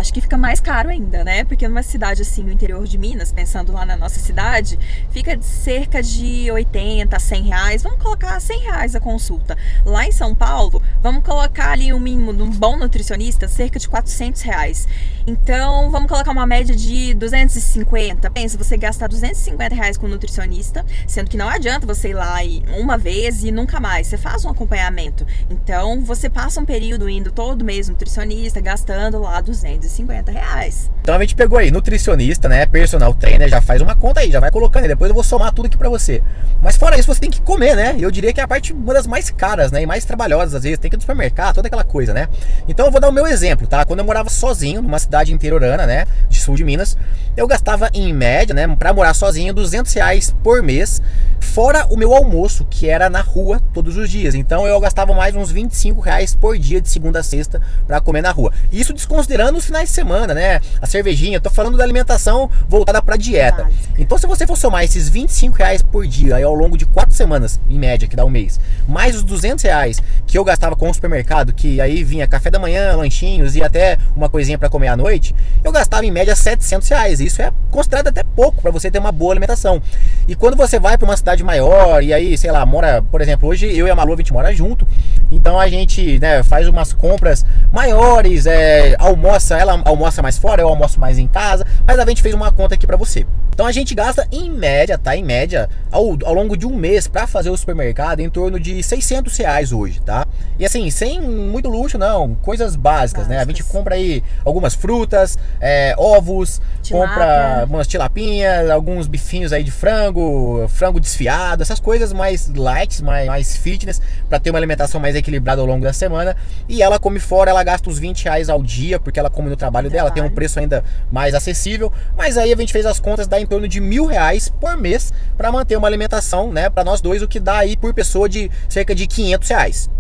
acho 0.01 0.13
que 0.13 0.21
fica 0.21 0.37
mais 0.37 0.61
caro 0.61 0.89
ainda, 0.89 1.23
né? 1.23 1.45
Porque 1.45 1.69
numa 1.69 1.83
cidade 1.83 2.23
assim, 2.23 2.43
no 2.43 2.51
interior 2.51 2.87
de 2.87 2.97
Minas, 2.97 3.31
pensando 3.31 3.73
lá 3.73 3.85
na 3.85 3.97
nossa 3.97 4.19
cidade, 4.19 4.79
fica 5.11 5.37
de 5.37 5.45
cerca 5.45 6.03
de 6.03 6.51
80, 6.51 7.19
100 7.19 7.43
reais. 7.43 7.83
Vamos 7.83 8.03
colocar 8.03 8.41
100 8.41 8.61
reais 8.61 8.95
a 8.95 9.01
consulta. 9.01 9.57
Lá 9.85 10.07
em 10.07 10.13
São 10.13 10.35
Paulo, 10.35 10.83
vamos 11.03 11.23
colocar 11.23 11.73
ali 11.73 11.93
um 11.93 12.01
mínimo 12.01 12.33
de 12.33 12.43
um 12.43 12.51
bom 12.51 12.77
nutricionista, 12.77 13.47
cerca 13.47 13.79
de 13.79 13.89
400 13.89 14.41
reais. 14.43 14.89
Então, 15.27 15.91
vamos 15.91 16.09
colocar 16.09 16.31
uma 16.33 16.47
média 16.47 16.75
de 16.75 17.13
250. 17.15 18.31
Pensa, 18.31 18.57
você 18.57 18.77
gastar 18.77 19.07
250 19.07 19.75
reais 19.75 19.99
com 19.99 20.07
um 20.07 20.11
nutricionista, 20.11 20.85
sendo 21.07 21.29
que 21.29 21.37
não 21.37 21.49
adianta 21.49 21.87
você 21.87 22.09
ir 22.09 22.15
lá 22.15 22.39
uma 22.79 22.97
vez 22.97 23.45
e 23.45 23.53
nunca 23.53 23.79
mais. 23.79 24.07
Você 24.07 24.17
faz 24.17 24.47
um 24.47 24.49
acompanhamento. 24.49 25.27
Então, 25.51 26.03
você 26.03 26.31
passa 26.31 26.59
um 26.59 26.65
período 26.65 27.09
indo 27.09 27.31
todo 27.31 27.65
mês 27.65 27.89
nutricionista, 27.89 28.61
gastando 28.61 29.21
lá 29.21 29.41
200 29.41 29.90
250 29.91 30.33
reais. 30.33 30.91
Então 31.03 31.17
a 31.17 31.21
gente 31.21 31.35
pegou 31.35 31.59
aí, 31.59 31.71
nutricionista, 31.71 32.49
né? 32.49 32.67
Personal 32.67 33.13
trainer, 33.15 33.49
já 33.49 33.61
faz 33.61 33.83
uma 33.83 33.95
conta 33.95 34.21
aí, 34.21 34.31
já 34.31 34.39
vai 34.39 34.51
colocando 34.51 34.83
aí. 34.83 34.89
Depois 34.89 35.09
eu 35.09 35.15
vou 35.15 35.25
somar 35.25 35.53
tudo 35.53 35.67
aqui 35.67 35.77
pra 35.77 35.89
você. 35.89 36.23
Mas 36.63 36.77
fora 36.77 36.99
isso, 36.99 37.13
você 37.13 37.21
tem 37.21 37.31
que 37.31 37.41
comer, 37.41 37.75
né? 37.75 37.97
Eu 37.99 38.11
diria 38.11 38.33
que 38.33 38.41
é 38.41 38.45
a 38.45 38.49
parte 38.49 38.73
uma 38.73 38.95
das 38.95 39.07
mais 39.07 39.31
caras, 39.31 39.73
né? 39.73 39.83
E 39.83 39.87
mais 39.87 40.05
trabalhosas, 40.05 40.55
às 40.55 40.63
vezes. 40.63 40.79
Tem 40.79 40.91
que 40.91 40.97
ir 40.97 40.99
no 40.99 41.01
supermercado, 41.01 41.57
toda 41.57 41.67
aquela 41.67 41.85
coisa, 41.85 42.15
né? 42.15 42.29
Então 42.69 42.87
eu 42.87 42.93
vou 42.93 43.01
dar 43.01 43.09
o 43.09 43.13
meu 43.13 43.27
exemplo, 43.27 43.67
tá? 43.67 43.85
Quando 43.85 44.01
eu 44.01 44.05
morava 44.05 44.29
sozinho, 44.29 44.83
numa 44.83 44.99
cidade 44.99 45.33
interiorana, 45.33 45.87
né? 45.87 46.07
De 46.29 46.39
sul 46.39 46.55
de 46.55 46.65
Minas, 46.65 46.97
eu 47.37 47.47
gastava 47.47 47.91
em 47.93 48.13
média, 48.13 48.55
né? 48.55 48.69
Pra 48.77 48.93
morar 48.93 49.15
sozinho, 49.15 49.53
200 49.53 49.93
reais 49.95 50.35
por 50.43 50.63
mês. 50.63 51.01
Fora 51.41 51.87
o 51.91 51.97
meu 51.97 52.15
almoço, 52.15 52.67
que 52.69 52.89
era 52.89 53.11
na 53.11 53.21
rua 53.21 53.61
todos 53.73 53.97
os 53.97 54.09
dias. 54.09 54.35
Então 54.35 54.67
eu 54.67 54.79
gastava 54.79 55.15
mais 55.15 55.35
uns 55.35 55.51
25 55.51 56.01
reais 56.01 56.35
por 56.35 56.57
dia 56.59 56.81
de 56.81 56.89
segunda 56.89 57.21
a 57.21 57.23
sexta 57.23 57.61
para 57.87 58.01
comer 58.01 58.23
na 58.23 58.31
rua. 58.31 58.53
Isso 58.71 58.93
desconsiderando 58.93 59.59
os 59.59 59.65
finais 59.71 59.89
de 59.89 59.95
semana, 59.95 60.35
né? 60.35 60.61
A 60.81 60.87
cervejinha, 60.87 61.39
eu 61.39 61.41
tô 61.41 61.51
falando 61.51 61.79
da 61.79 61.83
alimentação 61.85 62.51
voltada 62.69 63.01
para 63.01 63.17
dieta. 63.17 63.69
Então 63.99 64.19
se 64.19 64.27
você 64.27 64.47
for 64.47 64.57
somar 64.57 64.85
esses 64.85 65.09
25 65.09 65.57
reais 65.57 65.83
por 65.83 66.07
dia 66.07 66.37
aí 66.37 66.43
ao 66.43 66.55
longo 66.55 66.77
de 66.77 66.87
quatro 66.87 67.15
semanas, 67.15 67.59
em 67.69 67.79
média, 67.79 68.07
que 68.07 68.15
dá 68.15 68.25
um 68.25 68.31
mês, 68.31 68.61
mais 68.87 69.17
os 69.17 69.23
200 69.23 69.65
reais 69.65 70.03
que 70.27 70.37
eu 70.37 70.45
gastava 70.45 70.77
com 70.77 70.89
o 70.89 70.95
supermercado, 70.95 71.53
que 71.53 71.81
aí 71.81 72.05
vinha 72.05 72.27
café 72.27 72.51
da 72.51 72.59
manhã, 72.59 72.95
lanchinhos 72.95 73.57
e 73.57 73.63
até 73.63 73.97
uma 74.15 74.29
coisinha 74.29 74.59
para 74.59 74.69
comer 74.69 74.89
à 74.89 74.97
noite, 74.97 75.35
eu 75.65 75.73
gastava 75.73 76.05
em 76.05 76.11
média 76.11 76.37
700 76.37 76.89
reais. 76.89 77.21
Isso 77.21 77.41
é 77.41 77.51
considerado 77.71 78.09
até 78.09 78.23
pouco 78.23 78.61
para 78.61 78.71
você 78.71 78.91
ter 78.91 78.99
uma 78.99 79.13
boa 79.13 79.33
alimentação. 79.33 79.81
E 80.29 80.35
quando 80.35 80.57
você 80.57 80.79
vai 80.79 80.99
para 80.99 81.07
uma 81.07 81.17
cidade 81.17 81.31
cidade 81.31 81.45
maior 81.45 82.03
e 82.03 82.13
aí, 82.13 82.37
sei 82.37 82.51
lá, 82.51 82.65
mora, 82.67 83.03
por 83.11 83.21
exemplo, 83.21 83.49
hoje 83.49 83.67
eu 83.67 83.87
e 83.87 83.91
a 83.91 83.95
Malu 83.95 84.15
a 84.15 84.17
gente 84.17 84.33
mora 84.33 84.53
junto, 84.55 84.87
então 85.31 85.59
a 85.59 85.69
gente, 85.69 86.19
né, 86.19 86.43
faz 86.43 86.67
umas 86.69 86.93
compras 86.93 87.45
maiores, 87.73 88.47
é, 88.47 88.97
almoça, 88.99 89.57
ela 89.61 89.81
almoça 89.85 90.23
mais 90.23 90.39
fora, 90.39 90.63
eu 90.63 90.69
almoço 90.69 90.99
mais 90.99 91.19
em 91.19 91.27
casa, 91.27 91.67
mas 91.87 91.99
a 91.99 92.07
gente 92.07 92.23
fez 92.23 92.35
uma 92.35 92.51
conta 92.51 92.75
aqui 92.75 92.87
para 92.87 92.97
você. 92.97 93.27
Então 93.53 93.67
a 93.67 93.73
gente 93.73 93.95
gasta 93.95 94.27
em 94.33 94.51
média, 94.51 94.97
tá? 94.97 95.15
Em 95.15 95.23
média, 95.23 95.69
ao, 95.91 96.17
ao 96.25 96.35
longo 96.35 96.57
de 96.57 96.67
um 96.67 96.75
mês 96.75 97.07
para 97.07 97.27
fazer 97.27 97.51
o 97.51 97.57
supermercado 97.57 98.21
em 98.21 98.31
torno 98.31 98.59
de 98.59 98.83
600 98.83 99.37
reais 99.37 99.73
hoje, 99.73 100.01
tá? 100.01 100.27
E 100.59 100.65
assim, 100.65 100.91
sem 100.91 101.21
muito 101.21 101.69
luxo, 101.69 101.99
não, 101.99 102.35
coisas 102.37 102.77
básicas, 102.77 103.27
né? 103.27 103.39
A 103.39 103.45
gente 103.45 103.63
compra 103.65 103.95
aí 103.95 104.23
algumas 104.45 104.75
frutas, 104.75 105.39
é, 105.61 105.95
ovos, 105.99 106.61
compra 106.91 107.67
umas 107.69 107.87
tilapinhas, 107.87 108.71
alguns 108.71 109.07
bifinhos 109.07 109.53
aí 109.53 109.63
de 109.63 109.71
frango, 109.71 110.67
frango 110.69 111.01
desfiado, 111.01 111.63
essas 111.63 111.81
coisas 111.81 112.13
mais 112.13 112.51
light, 112.55 113.03
mais, 113.03 113.27
mais 113.27 113.57
fitness, 113.57 114.01
para 114.29 114.39
ter 114.39 114.51
uma 114.51 114.59
alimentação 114.59 115.01
mais 115.01 115.15
equilibrada 115.15 115.61
ao 115.61 115.67
longo 115.67 115.85
da 115.85 115.93
semana. 115.93 116.37
E 116.69 116.83
ela 116.83 116.99
come 116.99 117.19
fora, 117.19 117.51
ela 117.51 117.63
gasta 117.63 117.89
uns 117.89 117.99
20 117.99 118.25
reais 118.25 118.49
ao 118.49 118.63
dia, 118.63 118.99
porque 118.99 119.19
ela 119.19 119.31
come 119.31 119.49
no 119.49 119.57
trabalho 119.57 119.91
dela, 119.91 120.11
tem 120.11 120.23
um 120.23 120.31
preço 120.31 120.59
ainda 120.59 120.85
mais 121.11 121.35
acessível. 121.35 121.93
Mas 122.17 122.37
aí 122.37 122.53
a 122.53 122.57
gente 122.57 122.73
fez 122.73 122.87
as 122.87 123.01
contas, 123.01 123.27
dá 123.27 123.41
em 123.41 123.47
torno 123.51 123.67
de 123.67 123.81
mil 123.81 124.07
reais 124.07 124.49
por 124.49 124.77
mês 124.77 125.13
para 125.37 125.51
manter 125.51 125.77
uma 125.77 125.89
alimentação, 125.89 126.53
né, 126.53 126.71
para 126.71 126.85
nós 126.85 127.01
dois, 127.01 127.21
o 127.21 127.29
que 127.29 127.41
dá 127.41 127.59
aí 127.59 127.77
por 127.77 127.93
pessoa 127.93 128.29
de 128.29 128.49
cerca 128.69 128.95
de 128.95 129.07
500 129.09 129.49
reais. 129.49 129.91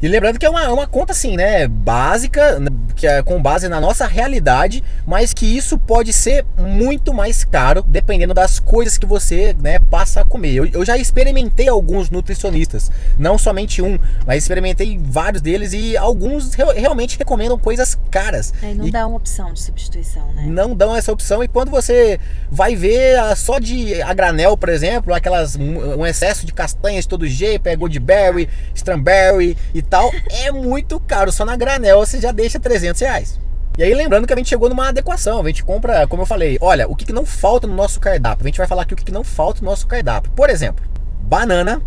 E 0.00 0.06
lembrando 0.06 0.38
que 0.38 0.46
é 0.46 0.50
uma, 0.50 0.72
uma 0.72 0.86
conta 0.86 1.12
assim, 1.12 1.36
né, 1.36 1.66
básica, 1.66 2.60
que 2.94 3.06
é 3.06 3.22
com 3.22 3.42
base 3.42 3.68
na 3.68 3.80
nossa 3.80 4.06
realidade, 4.06 4.82
mas 5.04 5.34
que 5.34 5.44
isso 5.44 5.76
pode 5.76 6.12
ser 6.12 6.44
muito 6.56 7.12
mais 7.12 7.44
caro 7.44 7.82
dependendo 7.82 8.32
das 8.32 8.60
coisas 8.60 8.96
que 8.96 9.06
você, 9.06 9.56
né, 9.60 9.78
passa 9.78 10.20
a 10.20 10.24
comer. 10.24 10.54
Eu, 10.54 10.66
eu 10.66 10.84
já 10.84 10.96
experimentei 10.96 11.68
alguns 11.68 12.10
nutricionistas, 12.10 12.92
não 13.18 13.36
somente 13.36 13.82
um, 13.82 13.98
mas 14.24 14.44
experimentei 14.44 14.98
vários 15.02 15.42
deles 15.42 15.72
e 15.72 15.96
alguns 15.96 16.54
re 16.54 16.64
realmente 16.74 17.18
recomendam 17.18 17.58
coisas 17.58 17.98
caras. 18.10 18.52
É, 18.62 18.74
não 18.74 18.86
e 18.86 18.90
dá 18.90 19.06
uma 19.06 19.16
opção 19.16 19.52
de 19.52 19.60
substituição, 19.60 20.32
né? 20.32 20.44
Não 20.46 20.74
dão 20.74 20.94
essa 20.94 21.12
opção 21.12 21.42
e 21.42 21.48
quando 21.48 21.70
você 21.70 22.20
vai 22.50 22.76
ver 22.76 23.18
só 23.36 23.58
de 23.58 24.00
a 24.02 24.12
granel, 24.14 24.56
por 24.56 24.68
exemplo, 24.68 25.12
aquelas 25.12 25.56
um 25.56 26.06
excesso 26.06 26.46
de 26.46 26.52
castanhas 26.52 27.04
de 27.04 27.08
todo 27.08 27.26
jeito, 27.26 27.66
é 27.66 27.74
goodberry, 27.74 28.48
strawberry 28.74 29.56
e 29.74 29.82
é 30.30 30.50
muito 30.50 31.00
caro. 31.00 31.32
Só 31.32 31.44
na 31.44 31.56
granel 31.56 31.98
você 31.98 32.20
já 32.20 32.32
deixa 32.32 32.60
300 32.60 33.00
reais. 33.00 33.40
E 33.78 33.82
aí 33.82 33.94
lembrando 33.94 34.26
que 34.26 34.32
a 34.32 34.36
gente 34.36 34.48
chegou 34.48 34.68
numa 34.68 34.88
adequação, 34.88 35.40
a 35.40 35.46
gente 35.46 35.62
compra, 35.62 36.04
como 36.08 36.22
eu 36.22 36.26
falei, 36.26 36.58
olha, 36.60 36.88
o 36.88 36.96
que, 36.96 37.04
que 37.04 37.12
não 37.12 37.24
falta 37.24 37.64
no 37.64 37.74
nosso 37.74 38.00
cardápio. 38.00 38.44
A 38.44 38.48
gente 38.48 38.58
vai 38.58 38.66
falar 38.66 38.82
aqui 38.82 38.92
o 38.92 38.96
que, 38.96 39.04
que 39.04 39.12
não 39.12 39.22
falta 39.22 39.60
no 39.60 39.70
nosso 39.70 39.86
cardápio. 39.86 40.32
Por 40.32 40.50
exemplo, 40.50 40.84
banana, 41.20 41.80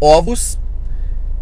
ovos, 0.00 0.58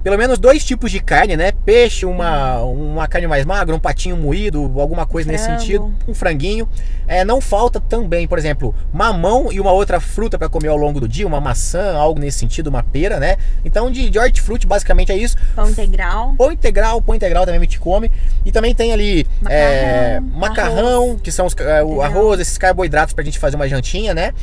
pelo 0.05 0.19
menos 0.19 0.39
dois 0.39 0.63
tipos 0.63 0.91
de 0.91 1.01
carne, 1.01 1.35
né? 1.35 1.51
Peixe, 1.51 2.05
uma, 2.05 2.63
uma 2.63 3.09
carne 3.09 3.27
mais 3.27 3.47
magra, 3.47 3.75
um 3.75 3.79
patinho 3.79 4.19
moído, 4.19 4.71
alguma 4.79 5.07
coisa 5.07 5.33
nesse 5.33 5.47
Frango. 5.47 5.61
sentido, 5.61 5.95
um 6.07 6.13
franguinho. 6.13 6.69
É, 7.09 7.25
não 7.25 7.41
falta 7.41 7.81
também, 7.81 8.29
por 8.29 8.39
exemplo, 8.39 8.75
mamão 8.93 9.51
e 9.51 9.59
uma 9.59 9.73
outra 9.73 9.99
fruta 10.01 10.39
para 10.39 10.47
comer 10.49 10.69
ao 10.69 10.77
longo 10.77 11.01
do 11.01 11.09
dia, 11.09 11.27
uma 11.27 11.41
maçã, 11.41 11.97
algo 11.97 12.21
nesse 12.21 12.39
sentido, 12.39 12.67
uma 12.67 12.83
pera, 12.83 13.19
né? 13.19 13.37
Então 13.65 13.91
de, 13.91 14.11
de 14.11 14.19
hortifruti 14.19 14.67
basicamente 14.67 15.11
é 15.11 15.17
isso. 15.17 15.39
Pão 15.57 15.71
integral. 15.71 16.35
Pão 16.37 16.53
integral, 16.53 17.01
pão 17.01 17.15
integral 17.15 17.47
também 17.47 17.59
a 17.59 17.63
gente 17.63 17.81
come. 17.81 18.11
E 18.45 18.53
também 18.53 18.75
tem 18.75 18.93
ali 18.93 19.27
é, 19.49 20.21
Macarrão, 20.21 20.75
macarrão, 20.75 21.17
que 21.17 21.33
são 21.33 21.47
os, 21.47 21.57
é, 21.57 21.83
o 21.83 22.03
arroz, 22.03 22.41
esses 22.41 22.59
carboidratos 22.59 23.15
pra 23.15 23.25
gente 23.25 23.39
fazer 23.39 23.57
uma 23.57 23.67
jantinha, 23.67 24.13
né? 24.13 24.35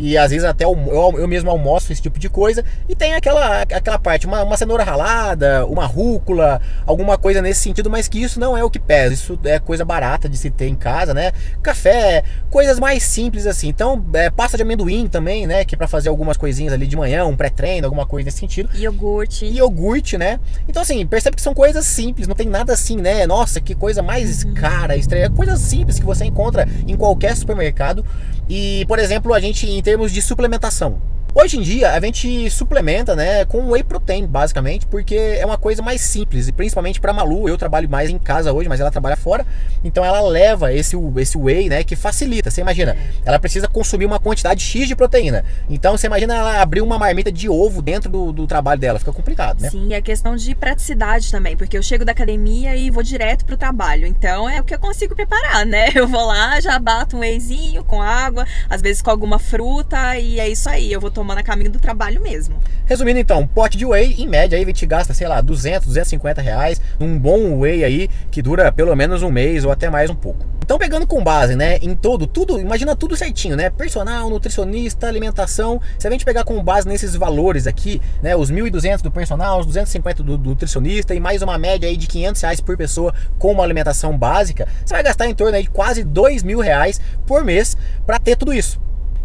E 0.00 0.16
às 0.16 0.30
vezes 0.30 0.46
até 0.46 0.64
eu, 0.64 0.74
eu, 1.18 1.28
mesmo 1.28 1.50
almoço 1.50 1.92
esse 1.92 2.00
tipo 2.00 2.18
de 2.18 2.30
coisa. 2.30 2.64
E 2.88 2.94
tem 2.94 3.12
aquela, 3.12 3.60
aquela 3.62 3.98
parte, 3.98 4.26
uma, 4.26 4.42
uma 4.42 4.56
cenoura 4.56 4.82
ralada, 4.82 5.66
uma 5.66 5.84
rúcula, 5.84 6.58
alguma 6.86 7.18
coisa 7.18 7.42
nesse 7.42 7.60
sentido, 7.60 7.90
mas 7.90 8.08
que 8.08 8.22
isso 8.22 8.40
não 8.40 8.56
é 8.56 8.64
o 8.64 8.70
que 8.70 8.78
pesa. 8.78 9.12
Isso 9.12 9.38
é 9.44 9.58
coisa 9.58 9.84
barata 9.84 10.26
de 10.26 10.38
se 10.38 10.48
ter 10.48 10.68
em 10.68 10.74
casa, 10.74 11.12
né? 11.12 11.32
Café, 11.62 12.24
coisas 12.48 12.80
mais 12.80 13.02
simples 13.02 13.46
assim. 13.46 13.68
Então, 13.68 14.02
é, 14.14 14.30
pasta 14.30 14.56
de 14.56 14.62
amendoim 14.62 15.06
também, 15.06 15.46
né? 15.46 15.66
Que 15.66 15.74
é 15.74 15.78
pra 15.78 15.86
fazer 15.86 16.08
algumas 16.08 16.38
coisinhas 16.38 16.72
ali 16.72 16.86
de 16.86 16.96
manhã, 16.96 17.26
um 17.26 17.36
pré-treino, 17.36 17.86
alguma 17.86 18.06
coisa 18.06 18.24
nesse 18.24 18.38
sentido 18.38 18.70
Iogurte. 18.74 19.44
iogurte, 19.44 20.16
né? 20.16 20.40
Então, 20.66 20.80
assim, 20.80 21.06
percebe 21.06 21.36
que 21.36 21.42
são 21.42 21.52
coisas 21.52 21.84
simples, 21.84 22.26
não 22.26 22.34
tem 22.34 22.48
nada 22.48 22.72
assim, 22.72 22.96
né? 22.96 23.26
Nossa, 23.26 23.60
que 23.60 23.74
coisa 23.74 24.02
mais 24.02 24.44
cara, 24.44 24.96
estranha. 24.96 25.28
Coisas 25.28 25.60
simples 25.60 25.98
que 25.98 26.06
você 26.06 26.24
encontra 26.24 26.66
em 26.86 26.96
qualquer 26.96 27.36
supermercado. 27.36 28.02
E, 28.48 28.84
por 28.86 28.98
exemplo, 28.98 29.32
a 29.32 29.38
gente, 29.38 29.70
termos 29.90 30.12
de 30.12 30.22
suplementação. 30.22 31.02
Hoje 31.32 31.58
em 31.58 31.62
dia, 31.62 31.92
a 31.92 32.00
gente 32.00 32.50
suplementa, 32.50 33.14
né, 33.14 33.44
com 33.44 33.70
whey 33.70 33.84
protein, 33.84 34.26
basicamente, 34.26 34.84
porque 34.86 35.14
é 35.14 35.46
uma 35.46 35.56
coisa 35.56 35.80
mais 35.80 36.00
simples, 36.00 36.48
e 36.48 36.52
principalmente 36.52 37.00
para 37.00 37.12
Malu, 37.12 37.48
eu 37.48 37.56
trabalho 37.56 37.88
mais 37.88 38.10
em 38.10 38.18
casa 38.18 38.52
hoje, 38.52 38.68
mas 38.68 38.80
ela 38.80 38.90
trabalha 38.90 39.16
fora, 39.16 39.46
então 39.84 40.04
ela 40.04 40.20
leva 40.20 40.72
esse, 40.72 40.96
esse 41.18 41.38
whey, 41.38 41.68
né, 41.68 41.84
que 41.84 41.94
facilita. 41.94 42.50
Você 42.50 42.60
imagina, 42.60 42.96
ela 43.24 43.38
precisa 43.38 43.68
consumir 43.68 44.06
uma 44.06 44.18
quantidade 44.18 44.60
X 44.62 44.88
de 44.88 44.96
proteína. 44.96 45.44
Então, 45.68 45.96
você 45.96 46.08
imagina 46.08 46.34
ela 46.34 46.60
abrir 46.60 46.80
uma 46.80 46.98
marmita 46.98 47.30
de 47.30 47.48
ovo 47.48 47.80
dentro 47.80 48.10
do, 48.10 48.32
do 48.32 48.46
trabalho 48.46 48.80
dela, 48.80 48.98
fica 48.98 49.12
complicado, 49.12 49.60
né? 49.60 49.70
Sim, 49.70 49.94
a 49.94 50.02
questão 50.02 50.34
de 50.34 50.52
praticidade 50.54 51.30
também, 51.30 51.56
porque 51.56 51.78
eu 51.78 51.82
chego 51.82 52.04
da 52.04 52.10
academia 52.10 52.74
e 52.76 52.90
vou 52.90 53.04
direto 53.04 53.44
pro 53.44 53.56
trabalho. 53.56 54.04
Então 54.04 54.48
é 54.48 54.60
o 54.60 54.64
que 54.64 54.74
eu 54.74 54.78
consigo 54.80 55.14
preparar, 55.14 55.64
né? 55.64 55.90
Eu 56.00 56.08
vou 56.08 56.24
lá, 56.26 56.58
já 56.60 56.78
bato 56.78 57.16
um 57.16 57.20
wheyzinho 57.20 57.84
com 57.84 58.00
água, 58.00 58.46
às 58.70 58.80
vezes 58.80 59.02
com 59.02 59.10
alguma 59.10 59.38
fruta 59.38 60.16
e 60.18 60.40
é 60.40 60.48
isso 60.48 60.68
aí. 60.68 60.90
Eu 60.90 61.00
vou 61.00 61.10
tomando 61.20 61.38
a 61.38 61.42
caminho 61.42 61.70
do 61.70 61.78
trabalho 61.78 62.22
mesmo. 62.22 62.56
Resumindo 62.86 63.18
então, 63.18 63.40
um 63.40 63.46
pote 63.46 63.76
de 63.76 63.84
whey, 63.84 64.14
em 64.18 64.26
média, 64.26 64.56
aí 64.56 64.64
a 64.64 64.66
gente 64.66 64.86
gasta, 64.86 65.12
sei 65.12 65.28
lá, 65.28 65.42
200, 65.42 65.86
250 65.86 66.40
reais, 66.40 66.80
num 66.98 67.18
bom 67.18 67.58
whey 67.58 67.84
aí, 67.84 68.08
que 68.30 68.40
dura 68.40 68.72
pelo 68.72 68.96
menos 68.96 69.22
um 69.22 69.30
mês 69.30 69.62
ou 69.62 69.70
até 69.70 69.90
mais 69.90 70.08
um 70.08 70.14
pouco. 70.14 70.46
Então 70.64 70.78
pegando 70.78 71.06
com 71.06 71.22
base, 71.22 71.56
né, 71.56 71.78
em 71.82 71.94
todo, 71.94 72.26
tudo, 72.26 72.58
imagina 72.58 72.96
tudo 72.96 73.16
certinho, 73.16 73.54
né, 73.54 73.68
personal, 73.68 74.30
nutricionista, 74.30 75.08
alimentação, 75.08 75.80
se 75.98 76.06
a 76.06 76.10
gente 76.10 76.24
pegar 76.24 76.44
com 76.44 76.62
base 76.62 76.88
nesses 76.88 77.14
valores 77.16 77.66
aqui, 77.66 78.00
né, 78.22 78.34
os 78.34 78.50
1.200 78.50 79.02
do 79.02 79.10
personal, 79.10 79.60
os 79.60 79.66
250 79.66 80.22
do, 80.22 80.38
do 80.38 80.50
nutricionista 80.50 81.14
e 81.14 81.20
mais 81.20 81.42
uma 81.42 81.58
média 81.58 81.88
aí 81.88 81.96
de 81.96 82.06
500 82.06 82.40
reais 82.40 82.60
por 82.60 82.76
pessoa 82.76 83.12
com 83.38 83.52
uma 83.52 83.64
alimentação 83.64 84.16
básica, 84.16 84.66
você 84.84 84.94
vai 84.94 85.02
gastar 85.02 85.26
em 85.26 85.34
torno 85.34 85.56
aí 85.56 85.64
de 85.64 85.70
quase 85.70 86.02
2 86.02 86.44
mil 86.44 86.60
reais 86.60 87.00
por 87.26 87.44
mês 87.44 87.76
para 88.06 88.18
ter 88.18 88.36
tudo 88.36 88.54
isso. 88.54 88.80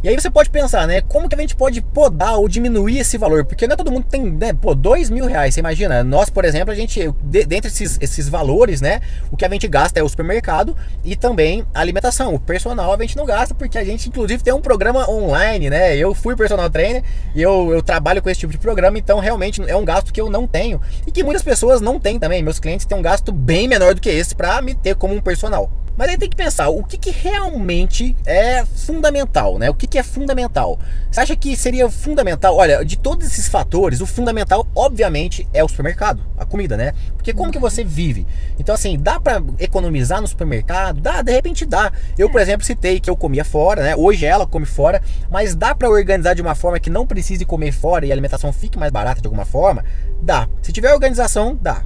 E 0.05 0.07
aí 0.07 0.13
você 0.13 0.29
pode 0.29 0.51
pensar, 0.51 0.85
né? 0.85 1.01
Como 1.01 1.27
que 1.27 1.33
a 1.33 1.37
gente 1.39 1.55
pode 1.55 1.81
podar 1.81 2.37
ou 2.37 2.47
diminuir 2.47 2.99
esse 2.99 3.17
valor? 3.17 3.43
Porque 3.43 3.65
não 3.65 3.73
é 3.73 3.75
todo 3.75 3.91
mundo 3.91 4.05
tem, 4.07 4.21
né? 4.21 4.53
Pô, 4.53 4.75
dois 4.75 5.09
mil 5.09 5.25
reais, 5.25 5.55
você 5.55 5.61
imagina? 5.61 6.03
Nós, 6.03 6.29
por 6.29 6.45
exemplo, 6.45 6.71
a 6.71 6.75
gente, 6.75 7.11
de, 7.23 7.43
dentre 7.43 7.71
esses, 7.71 7.97
esses 7.99 8.29
valores, 8.29 8.81
né? 8.81 9.01
O 9.31 9.35
que 9.35 9.43
a 9.43 9.49
gente 9.49 9.67
gasta 9.67 9.99
é 9.99 10.03
o 10.03 10.07
supermercado 10.07 10.77
e 11.03 11.15
também 11.15 11.65
a 11.73 11.79
alimentação. 11.79 12.35
O 12.35 12.39
personal 12.39 12.93
a 12.93 13.01
gente 13.01 13.17
não 13.17 13.25
gasta 13.25 13.55
porque 13.55 13.79
a 13.79 13.83
gente, 13.83 14.07
inclusive, 14.07 14.43
tem 14.43 14.53
um 14.53 14.61
programa 14.61 15.09
online, 15.09 15.71
né? 15.71 15.97
Eu 15.97 16.13
fui 16.13 16.35
personal 16.35 16.69
trainer 16.69 17.03
e 17.33 17.41
eu, 17.41 17.73
eu 17.73 17.81
trabalho 17.81 18.21
com 18.21 18.29
esse 18.29 18.41
tipo 18.41 18.53
de 18.53 18.59
programa, 18.59 18.99
então 18.99 19.17
realmente 19.17 19.59
é 19.67 19.75
um 19.75 19.83
gasto 19.83 20.13
que 20.13 20.21
eu 20.21 20.29
não 20.29 20.45
tenho 20.45 20.79
e 21.07 21.11
que 21.11 21.23
muitas 21.23 21.41
pessoas 21.41 21.81
não 21.81 21.99
têm 21.99 22.19
também. 22.19 22.43
Meus 22.43 22.59
clientes 22.59 22.85
têm 22.85 22.95
um 22.95 23.01
gasto 23.01 23.31
bem 23.31 23.67
menor 23.67 23.95
do 23.95 24.01
que 24.01 24.09
esse 24.09 24.35
para 24.35 24.61
me 24.61 24.75
ter 24.75 24.93
como 24.93 25.15
um 25.15 25.19
personal. 25.19 25.71
Mas 25.97 26.09
aí 26.09 26.17
tem 26.17 26.29
que 26.29 26.35
pensar, 26.35 26.69
o 26.69 26.83
que, 26.83 26.97
que 26.97 27.09
realmente 27.09 28.15
é 28.25 28.65
fundamental, 28.65 29.57
né? 29.57 29.69
O 29.69 29.73
que, 29.73 29.87
que 29.87 29.97
é 29.97 30.03
fundamental? 30.03 30.77
Você 31.09 31.21
acha 31.21 31.35
que 31.35 31.55
seria 31.55 31.89
fundamental? 31.89 32.55
Olha, 32.55 32.83
de 32.83 32.97
todos 32.97 33.25
esses 33.25 33.47
fatores, 33.47 34.01
o 34.01 34.05
fundamental, 34.05 34.67
obviamente, 34.75 35.47
é 35.53 35.63
o 35.63 35.67
supermercado, 35.67 36.21
a 36.37 36.45
comida, 36.45 36.75
né? 36.75 36.93
Porque 37.15 37.33
como 37.33 37.51
que 37.51 37.59
você 37.59 37.83
vive? 37.83 38.27
Então, 38.59 38.75
assim, 38.75 38.99
dá 38.99 39.19
pra 39.19 39.41
economizar 39.57 40.19
no 40.19 40.27
supermercado? 40.27 40.99
Dá, 40.99 41.21
de 41.21 41.31
repente 41.31 41.65
dá. 41.65 41.91
Eu, 42.17 42.29
por 42.29 42.41
exemplo, 42.41 42.65
citei 42.65 42.99
que 42.99 43.09
eu 43.09 43.15
comia 43.15 43.45
fora, 43.45 43.81
né? 43.81 43.95
Hoje 43.95 44.25
ela 44.25 44.45
come 44.45 44.65
fora, 44.65 45.01
mas 45.31 45.55
dá 45.55 45.73
pra 45.73 45.89
organizar 45.89 46.33
de 46.33 46.41
uma 46.41 46.55
forma 46.55 46.79
que 46.79 46.89
não 46.89 47.07
precise 47.07 47.45
comer 47.45 47.71
fora 47.71 48.05
e 48.05 48.11
a 48.11 48.13
alimentação 48.13 48.51
fique 48.51 48.77
mais 48.77 48.91
barata 48.91 49.21
de 49.21 49.27
alguma 49.27 49.45
forma? 49.45 49.83
Dá. 50.21 50.47
Se 50.61 50.73
tiver 50.73 50.93
organização, 50.93 51.57
dá. 51.61 51.83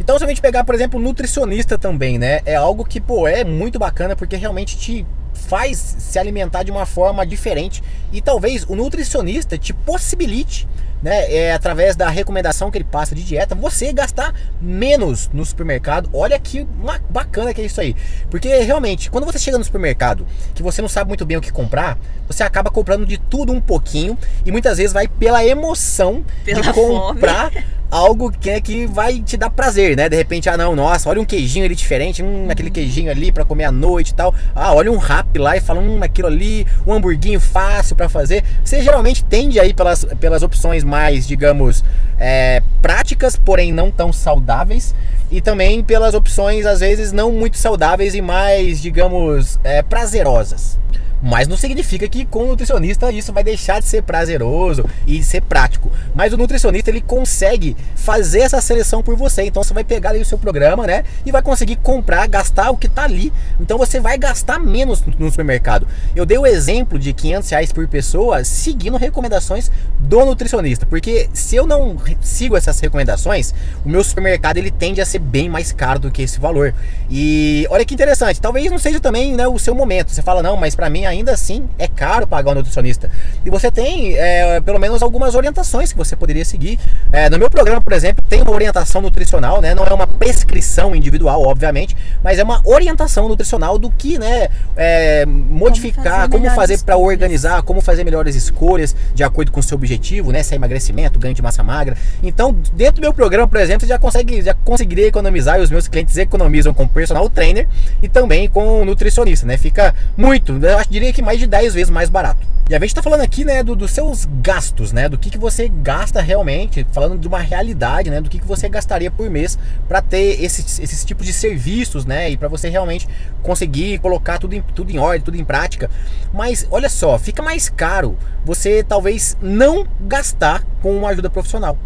Então, 0.00 0.18
se 0.18 0.24
a 0.24 0.28
gente 0.28 0.40
pegar, 0.40 0.64
por 0.64 0.74
exemplo, 0.74 1.00
nutricionista 1.00 1.78
também, 1.78 2.18
né? 2.18 2.40
É 2.44 2.54
algo 2.54 2.84
que, 2.84 3.00
pô, 3.00 3.26
é 3.26 3.44
muito 3.44 3.78
bacana 3.78 4.14
porque 4.14 4.36
realmente 4.36 4.76
te 4.76 5.06
faz 5.36 5.96
se 5.98 6.18
alimentar 6.18 6.62
de 6.62 6.70
uma 6.70 6.86
forma 6.86 7.24
diferente 7.26 7.82
e 8.12 8.20
talvez 8.20 8.64
o 8.64 8.74
nutricionista 8.74 9.56
te 9.56 9.72
possibilite, 9.72 10.66
né, 11.02 11.32
é, 11.32 11.52
através 11.52 11.94
da 11.94 12.08
recomendação 12.08 12.70
que 12.70 12.78
ele 12.78 12.84
passa 12.84 13.14
de 13.14 13.22
dieta, 13.22 13.54
você 13.54 13.92
gastar 13.92 14.34
menos 14.60 15.30
no 15.32 15.44
supermercado. 15.44 16.08
Olha 16.12 16.38
que 16.38 16.66
bacana 17.10 17.52
que 17.52 17.60
é 17.60 17.64
isso 17.66 17.80
aí. 17.80 17.94
Porque 18.30 18.48
realmente, 18.62 19.10
quando 19.10 19.24
você 19.24 19.38
chega 19.38 19.58
no 19.58 19.64
supermercado, 19.64 20.26
que 20.54 20.62
você 20.62 20.80
não 20.80 20.88
sabe 20.88 21.08
muito 21.08 21.24
bem 21.24 21.36
o 21.36 21.40
que 21.40 21.52
comprar, 21.52 21.98
você 22.26 22.42
acaba 22.42 22.70
comprando 22.70 23.06
de 23.06 23.18
tudo 23.18 23.52
um 23.52 23.60
pouquinho 23.60 24.18
e 24.44 24.50
muitas 24.50 24.78
vezes 24.78 24.92
vai 24.92 25.06
pela 25.06 25.44
emoção 25.44 26.24
Pela 26.44 26.62
de 26.62 26.72
comprar 26.72 27.52
algo 27.90 28.30
que 28.30 28.50
é 28.50 28.60
que 28.60 28.86
vai 28.86 29.20
te 29.20 29.36
dar 29.36 29.50
prazer, 29.50 29.96
né? 29.96 30.08
De 30.08 30.16
repente, 30.16 30.48
ah 30.48 30.56
não, 30.56 30.74
nossa, 30.74 31.08
olha 31.08 31.20
um 31.20 31.24
queijinho 31.24 31.64
ali 31.64 31.74
diferente, 31.74 32.22
hum, 32.22 32.46
aquele 32.50 32.70
queijinho 32.70 33.10
ali 33.10 33.30
pra 33.30 33.44
comer 33.44 33.64
à 33.64 33.72
noite 33.72 34.10
e 34.10 34.14
tal. 34.14 34.34
Ah, 34.54 34.74
olha 34.74 34.90
um 34.90 34.98
rap 34.98 35.38
lá 35.38 35.56
e 35.56 35.60
fala, 35.60 35.80
hum, 35.80 35.98
aquilo 36.02 36.28
ali, 36.28 36.66
um 36.86 36.92
hamburguinho 36.92 37.40
fácil 37.40 37.96
pra 37.96 38.08
fazer. 38.08 38.44
Você 38.64 38.82
geralmente 38.82 39.24
tende 39.24 39.60
aí 39.60 39.72
pelas, 39.72 40.04
pelas 40.20 40.42
opções 40.42 40.84
mais, 40.84 41.26
digamos, 41.26 41.84
é, 42.18 42.62
práticas, 42.82 43.36
porém 43.36 43.72
não 43.72 43.90
tão 43.90 44.12
saudáveis. 44.12 44.94
E 45.30 45.40
também 45.40 45.82
pelas 45.82 46.14
opções, 46.14 46.66
às 46.66 46.80
vezes, 46.80 47.12
não 47.12 47.32
muito 47.32 47.58
saudáveis 47.58 48.14
e 48.14 48.20
mais, 48.20 48.80
digamos, 48.80 49.58
é, 49.64 49.82
prazerosas. 49.82 50.78
Mas 51.22 51.48
não 51.48 51.56
significa 51.56 52.08
que 52.08 52.24
com 52.24 52.44
o 52.44 52.46
nutricionista 52.48 53.10
isso 53.10 53.32
vai 53.32 53.42
deixar 53.42 53.80
de 53.80 53.86
ser 53.86 54.02
prazeroso 54.02 54.84
e 55.06 55.22
ser 55.22 55.42
prático. 55.42 55.90
Mas 56.14 56.32
o 56.32 56.36
nutricionista 56.36 56.90
ele 56.90 57.00
consegue 57.00 57.76
fazer 57.94 58.40
essa 58.40 58.60
seleção 58.60 59.02
por 59.02 59.16
você. 59.16 59.42
Então 59.44 59.62
você 59.62 59.72
vai 59.72 59.84
pegar 59.84 60.10
ali 60.10 60.20
o 60.20 60.24
seu 60.24 60.38
programa, 60.38 60.86
né? 60.86 61.04
E 61.24 61.32
vai 61.32 61.42
conseguir 61.42 61.76
comprar, 61.76 62.26
gastar 62.28 62.70
o 62.70 62.76
que 62.76 62.88
tá 62.88 63.04
ali. 63.04 63.32
Então 63.60 63.78
você 63.78 63.98
vai 63.98 64.18
gastar 64.18 64.58
menos 64.58 65.02
no 65.18 65.30
supermercado. 65.30 65.86
Eu 66.14 66.26
dei 66.26 66.38
o 66.38 66.46
exemplo 66.46 66.98
de 66.98 67.12
500 67.12 67.50
reais 67.50 67.72
por 67.72 67.86
pessoa 67.88 68.44
seguindo 68.44 68.96
recomendações 68.96 69.70
do 69.98 70.24
nutricionista. 70.24 70.86
Porque 70.86 71.28
se 71.32 71.56
eu 71.56 71.66
não 71.66 71.96
sigo 72.20 72.56
essas 72.56 72.78
recomendações, 72.80 73.54
o 73.84 73.88
meu 73.88 74.04
supermercado 74.04 74.58
ele 74.58 74.70
tende 74.70 75.00
a 75.00 75.06
ser 75.06 75.18
bem 75.18 75.48
mais 75.48 75.72
caro 75.72 75.98
do 75.98 76.10
que 76.10 76.22
esse 76.22 76.38
valor. 76.38 76.74
E 77.10 77.66
olha 77.70 77.84
que 77.84 77.94
interessante, 77.94 78.40
talvez 78.40 78.70
não 78.70 78.78
seja 78.78 79.00
também 79.00 79.34
né, 79.34 79.46
o 79.48 79.58
seu 79.58 79.74
momento. 79.74 80.10
Você 80.10 80.22
fala, 80.22 80.42
não, 80.42 80.56
mas 80.56 80.74
para 80.74 80.90
mim 80.90 81.05
ainda 81.06 81.32
assim 81.32 81.68
é 81.78 81.88
caro 81.88 82.26
pagar 82.26 82.52
um 82.52 82.54
nutricionista. 82.54 83.10
E 83.44 83.50
você 83.50 83.70
tem 83.70 84.14
é, 84.16 84.60
pelo 84.60 84.78
menos 84.78 85.02
algumas 85.02 85.34
orientações 85.34 85.92
que 85.92 85.98
você 85.98 86.16
poderia 86.16 86.44
seguir. 86.44 86.78
É, 87.12 87.30
no 87.30 87.38
meu 87.38 87.50
programa, 87.50 87.80
por 87.80 87.92
exemplo, 87.92 88.24
tem 88.28 88.42
uma 88.42 88.52
orientação 88.52 89.00
nutricional, 89.00 89.60
né? 89.60 89.74
Não 89.74 89.84
é 89.84 89.92
uma 89.92 90.06
prescrição 90.06 90.94
individual, 90.94 91.42
obviamente, 91.42 91.96
mas 92.22 92.38
é 92.38 92.42
uma 92.42 92.60
orientação 92.64 93.28
nutricional 93.28 93.78
do 93.78 93.90
que, 93.90 94.18
né? 94.18 94.48
é, 94.76 95.24
modificar, 95.26 96.28
como 96.28 96.48
fazer 96.50 96.78
para 96.82 96.96
organizar, 96.96 97.62
como 97.62 97.80
fazer 97.80 98.04
melhores 98.04 98.34
escolhas 98.34 98.94
de 99.14 99.24
acordo 99.24 99.50
com 99.50 99.60
o 99.60 99.62
seu 99.62 99.76
objetivo, 99.76 100.30
né? 100.30 100.42
Se 100.42 100.54
é 100.54 100.56
emagrecimento, 100.56 101.18
ganho 101.18 101.34
de 101.34 101.42
massa 101.42 101.62
magra. 101.62 101.96
Então, 102.22 102.54
dentro 102.72 102.96
do 102.96 103.00
meu 103.00 103.14
programa, 103.14 103.48
por 103.48 103.60
exemplo, 103.60 103.86
você 103.86 103.88
já 103.88 103.98
consegue, 103.98 104.42
já 104.42 104.54
conseguiria 104.54 105.06
economizar 105.06 105.58
e 105.58 105.62
os 105.62 105.70
meus 105.70 105.88
clientes 105.88 106.16
economizam 106.16 106.74
com 106.74 106.86
personal 106.86 107.28
trainer 107.30 107.66
e 108.02 108.08
também 108.08 108.48
com 108.48 108.84
nutricionista, 108.84 109.46
né? 109.46 109.56
Fica 109.56 109.94
muito, 110.16 110.58
eu 110.62 110.78
acho, 110.78 110.90
diria 110.96 111.12
que 111.12 111.20
mais 111.20 111.38
de 111.38 111.46
10 111.46 111.74
vezes 111.74 111.90
mais 111.90 112.08
barato. 112.08 112.40
E 112.68 112.74
a 112.74 112.78
gente 112.80 112.88
está 112.88 113.02
falando 113.02 113.20
aqui, 113.20 113.44
né, 113.44 113.62
do- 113.62 113.76
dos 113.76 113.92
seus 113.92 114.24
gastos, 114.42 114.90
né, 114.90 115.08
do 115.08 115.16
que, 115.16 115.30
que 115.30 115.38
você 115.38 115.68
gasta 115.68 116.20
realmente, 116.20 116.84
falando 116.90 117.16
de 117.18 117.28
uma 117.28 117.38
realidade, 117.38 118.10
né, 118.10 118.20
do 118.20 118.28
que, 118.28 118.40
que 118.40 118.46
você 118.46 118.68
gastaria 118.68 119.10
por 119.10 119.30
mês 119.30 119.56
para 119.86 120.00
ter 120.02 120.42
esses, 120.42 121.04
tipos 121.04 121.26
de 121.26 121.32
serviços, 121.32 122.04
né, 122.04 122.30
e 122.30 122.36
para 122.36 122.48
você 122.48 122.68
realmente 122.68 123.06
conseguir 123.42 123.98
colocar 123.98 124.38
tudo 124.38 124.54
em, 124.54 124.62
tudo 124.74 124.90
em 124.90 124.98
ordem, 124.98 125.20
tudo 125.20 125.36
em 125.36 125.44
prática. 125.44 125.88
Mas 126.32 126.66
olha 126.70 126.88
só, 126.88 127.16
fica 127.18 127.42
mais 127.42 127.68
caro 127.68 128.16
você 128.44 128.82
talvez 128.82 129.36
não 129.40 129.86
gastar 130.00 130.64
com 130.82 130.96
uma 130.96 131.10
ajuda 131.10 131.28
profissional. 131.30 131.76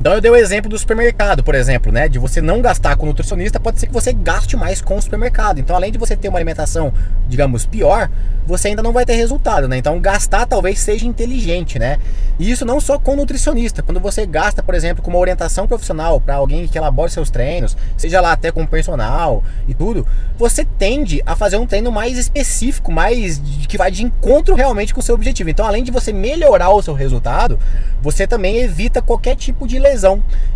Então 0.00 0.14
eu 0.14 0.20
dei 0.22 0.30
o 0.30 0.36
exemplo 0.36 0.70
do 0.70 0.78
supermercado, 0.78 1.44
por 1.44 1.54
exemplo, 1.54 1.92
né? 1.92 2.08
De 2.08 2.18
você 2.18 2.40
não 2.40 2.62
gastar 2.62 2.96
com 2.96 3.04
nutricionista, 3.04 3.60
pode 3.60 3.78
ser 3.78 3.86
que 3.86 3.92
você 3.92 4.14
gaste 4.14 4.56
mais 4.56 4.80
com 4.80 4.96
o 4.96 5.02
supermercado. 5.02 5.60
Então, 5.60 5.76
além 5.76 5.92
de 5.92 5.98
você 5.98 6.16
ter 6.16 6.30
uma 6.30 6.38
alimentação, 6.38 6.90
digamos, 7.28 7.66
pior, 7.66 8.10
você 8.46 8.68
ainda 8.68 8.82
não 8.82 8.92
vai 8.92 9.04
ter 9.04 9.12
resultado, 9.12 9.68
né? 9.68 9.76
Então, 9.76 10.00
gastar 10.00 10.46
talvez 10.46 10.78
seja 10.78 11.06
inteligente, 11.06 11.78
né? 11.78 11.98
E 12.38 12.50
isso 12.50 12.64
não 12.64 12.80
só 12.80 12.98
com 12.98 13.14
nutricionista. 13.14 13.82
Quando 13.82 14.00
você 14.00 14.24
gasta, 14.24 14.62
por 14.62 14.74
exemplo, 14.74 15.02
com 15.02 15.10
uma 15.10 15.18
orientação 15.18 15.68
profissional 15.68 16.18
para 16.18 16.36
alguém 16.36 16.66
que 16.66 16.78
elabore 16.78 17.10
seus 17.10 17.28
treinos, 17.28 17.76
seja 17.98 18.22
lá 18.22 18.32
até 18.32 18.50
com 18.50 18.64
personal 18.64 19.44
e 19.68 19.74
tudo, 19.74 20.06
você 20.38 20.64
tende 20.64 21.22
a 21.26 21.36
fazer 21.36 21.58
um 21.58 21.66
treino 21.66 21.92
mais 21.92 22.16
específico, 22.16 22.90
mais 22.90 23.38
que 23.68 23.76
vai 23.76 23.90
de 23.90 24.02
encontro 24.02 24.54
realmente 24.54 24.94
com 24.94 25.00
o 25.00 25.02
seu 25.02 25.14
objetivo. 25.14 25.50
Então, 25.50 25.66
além 25.66 25.84
de 25.84 25.90
você 25.90 26.10
melhorar 26.10 26.70
o 26.70 26.80
seu 26.80 26.94
resultado, 26.94 27.58
você 28.00 28.26
também 28.26 28.56
evita 28.60 29.02
qualquer 29.02 29.36
tipo 29.36 29.68
de 29.68 29.78
lesão. 29.78 29.89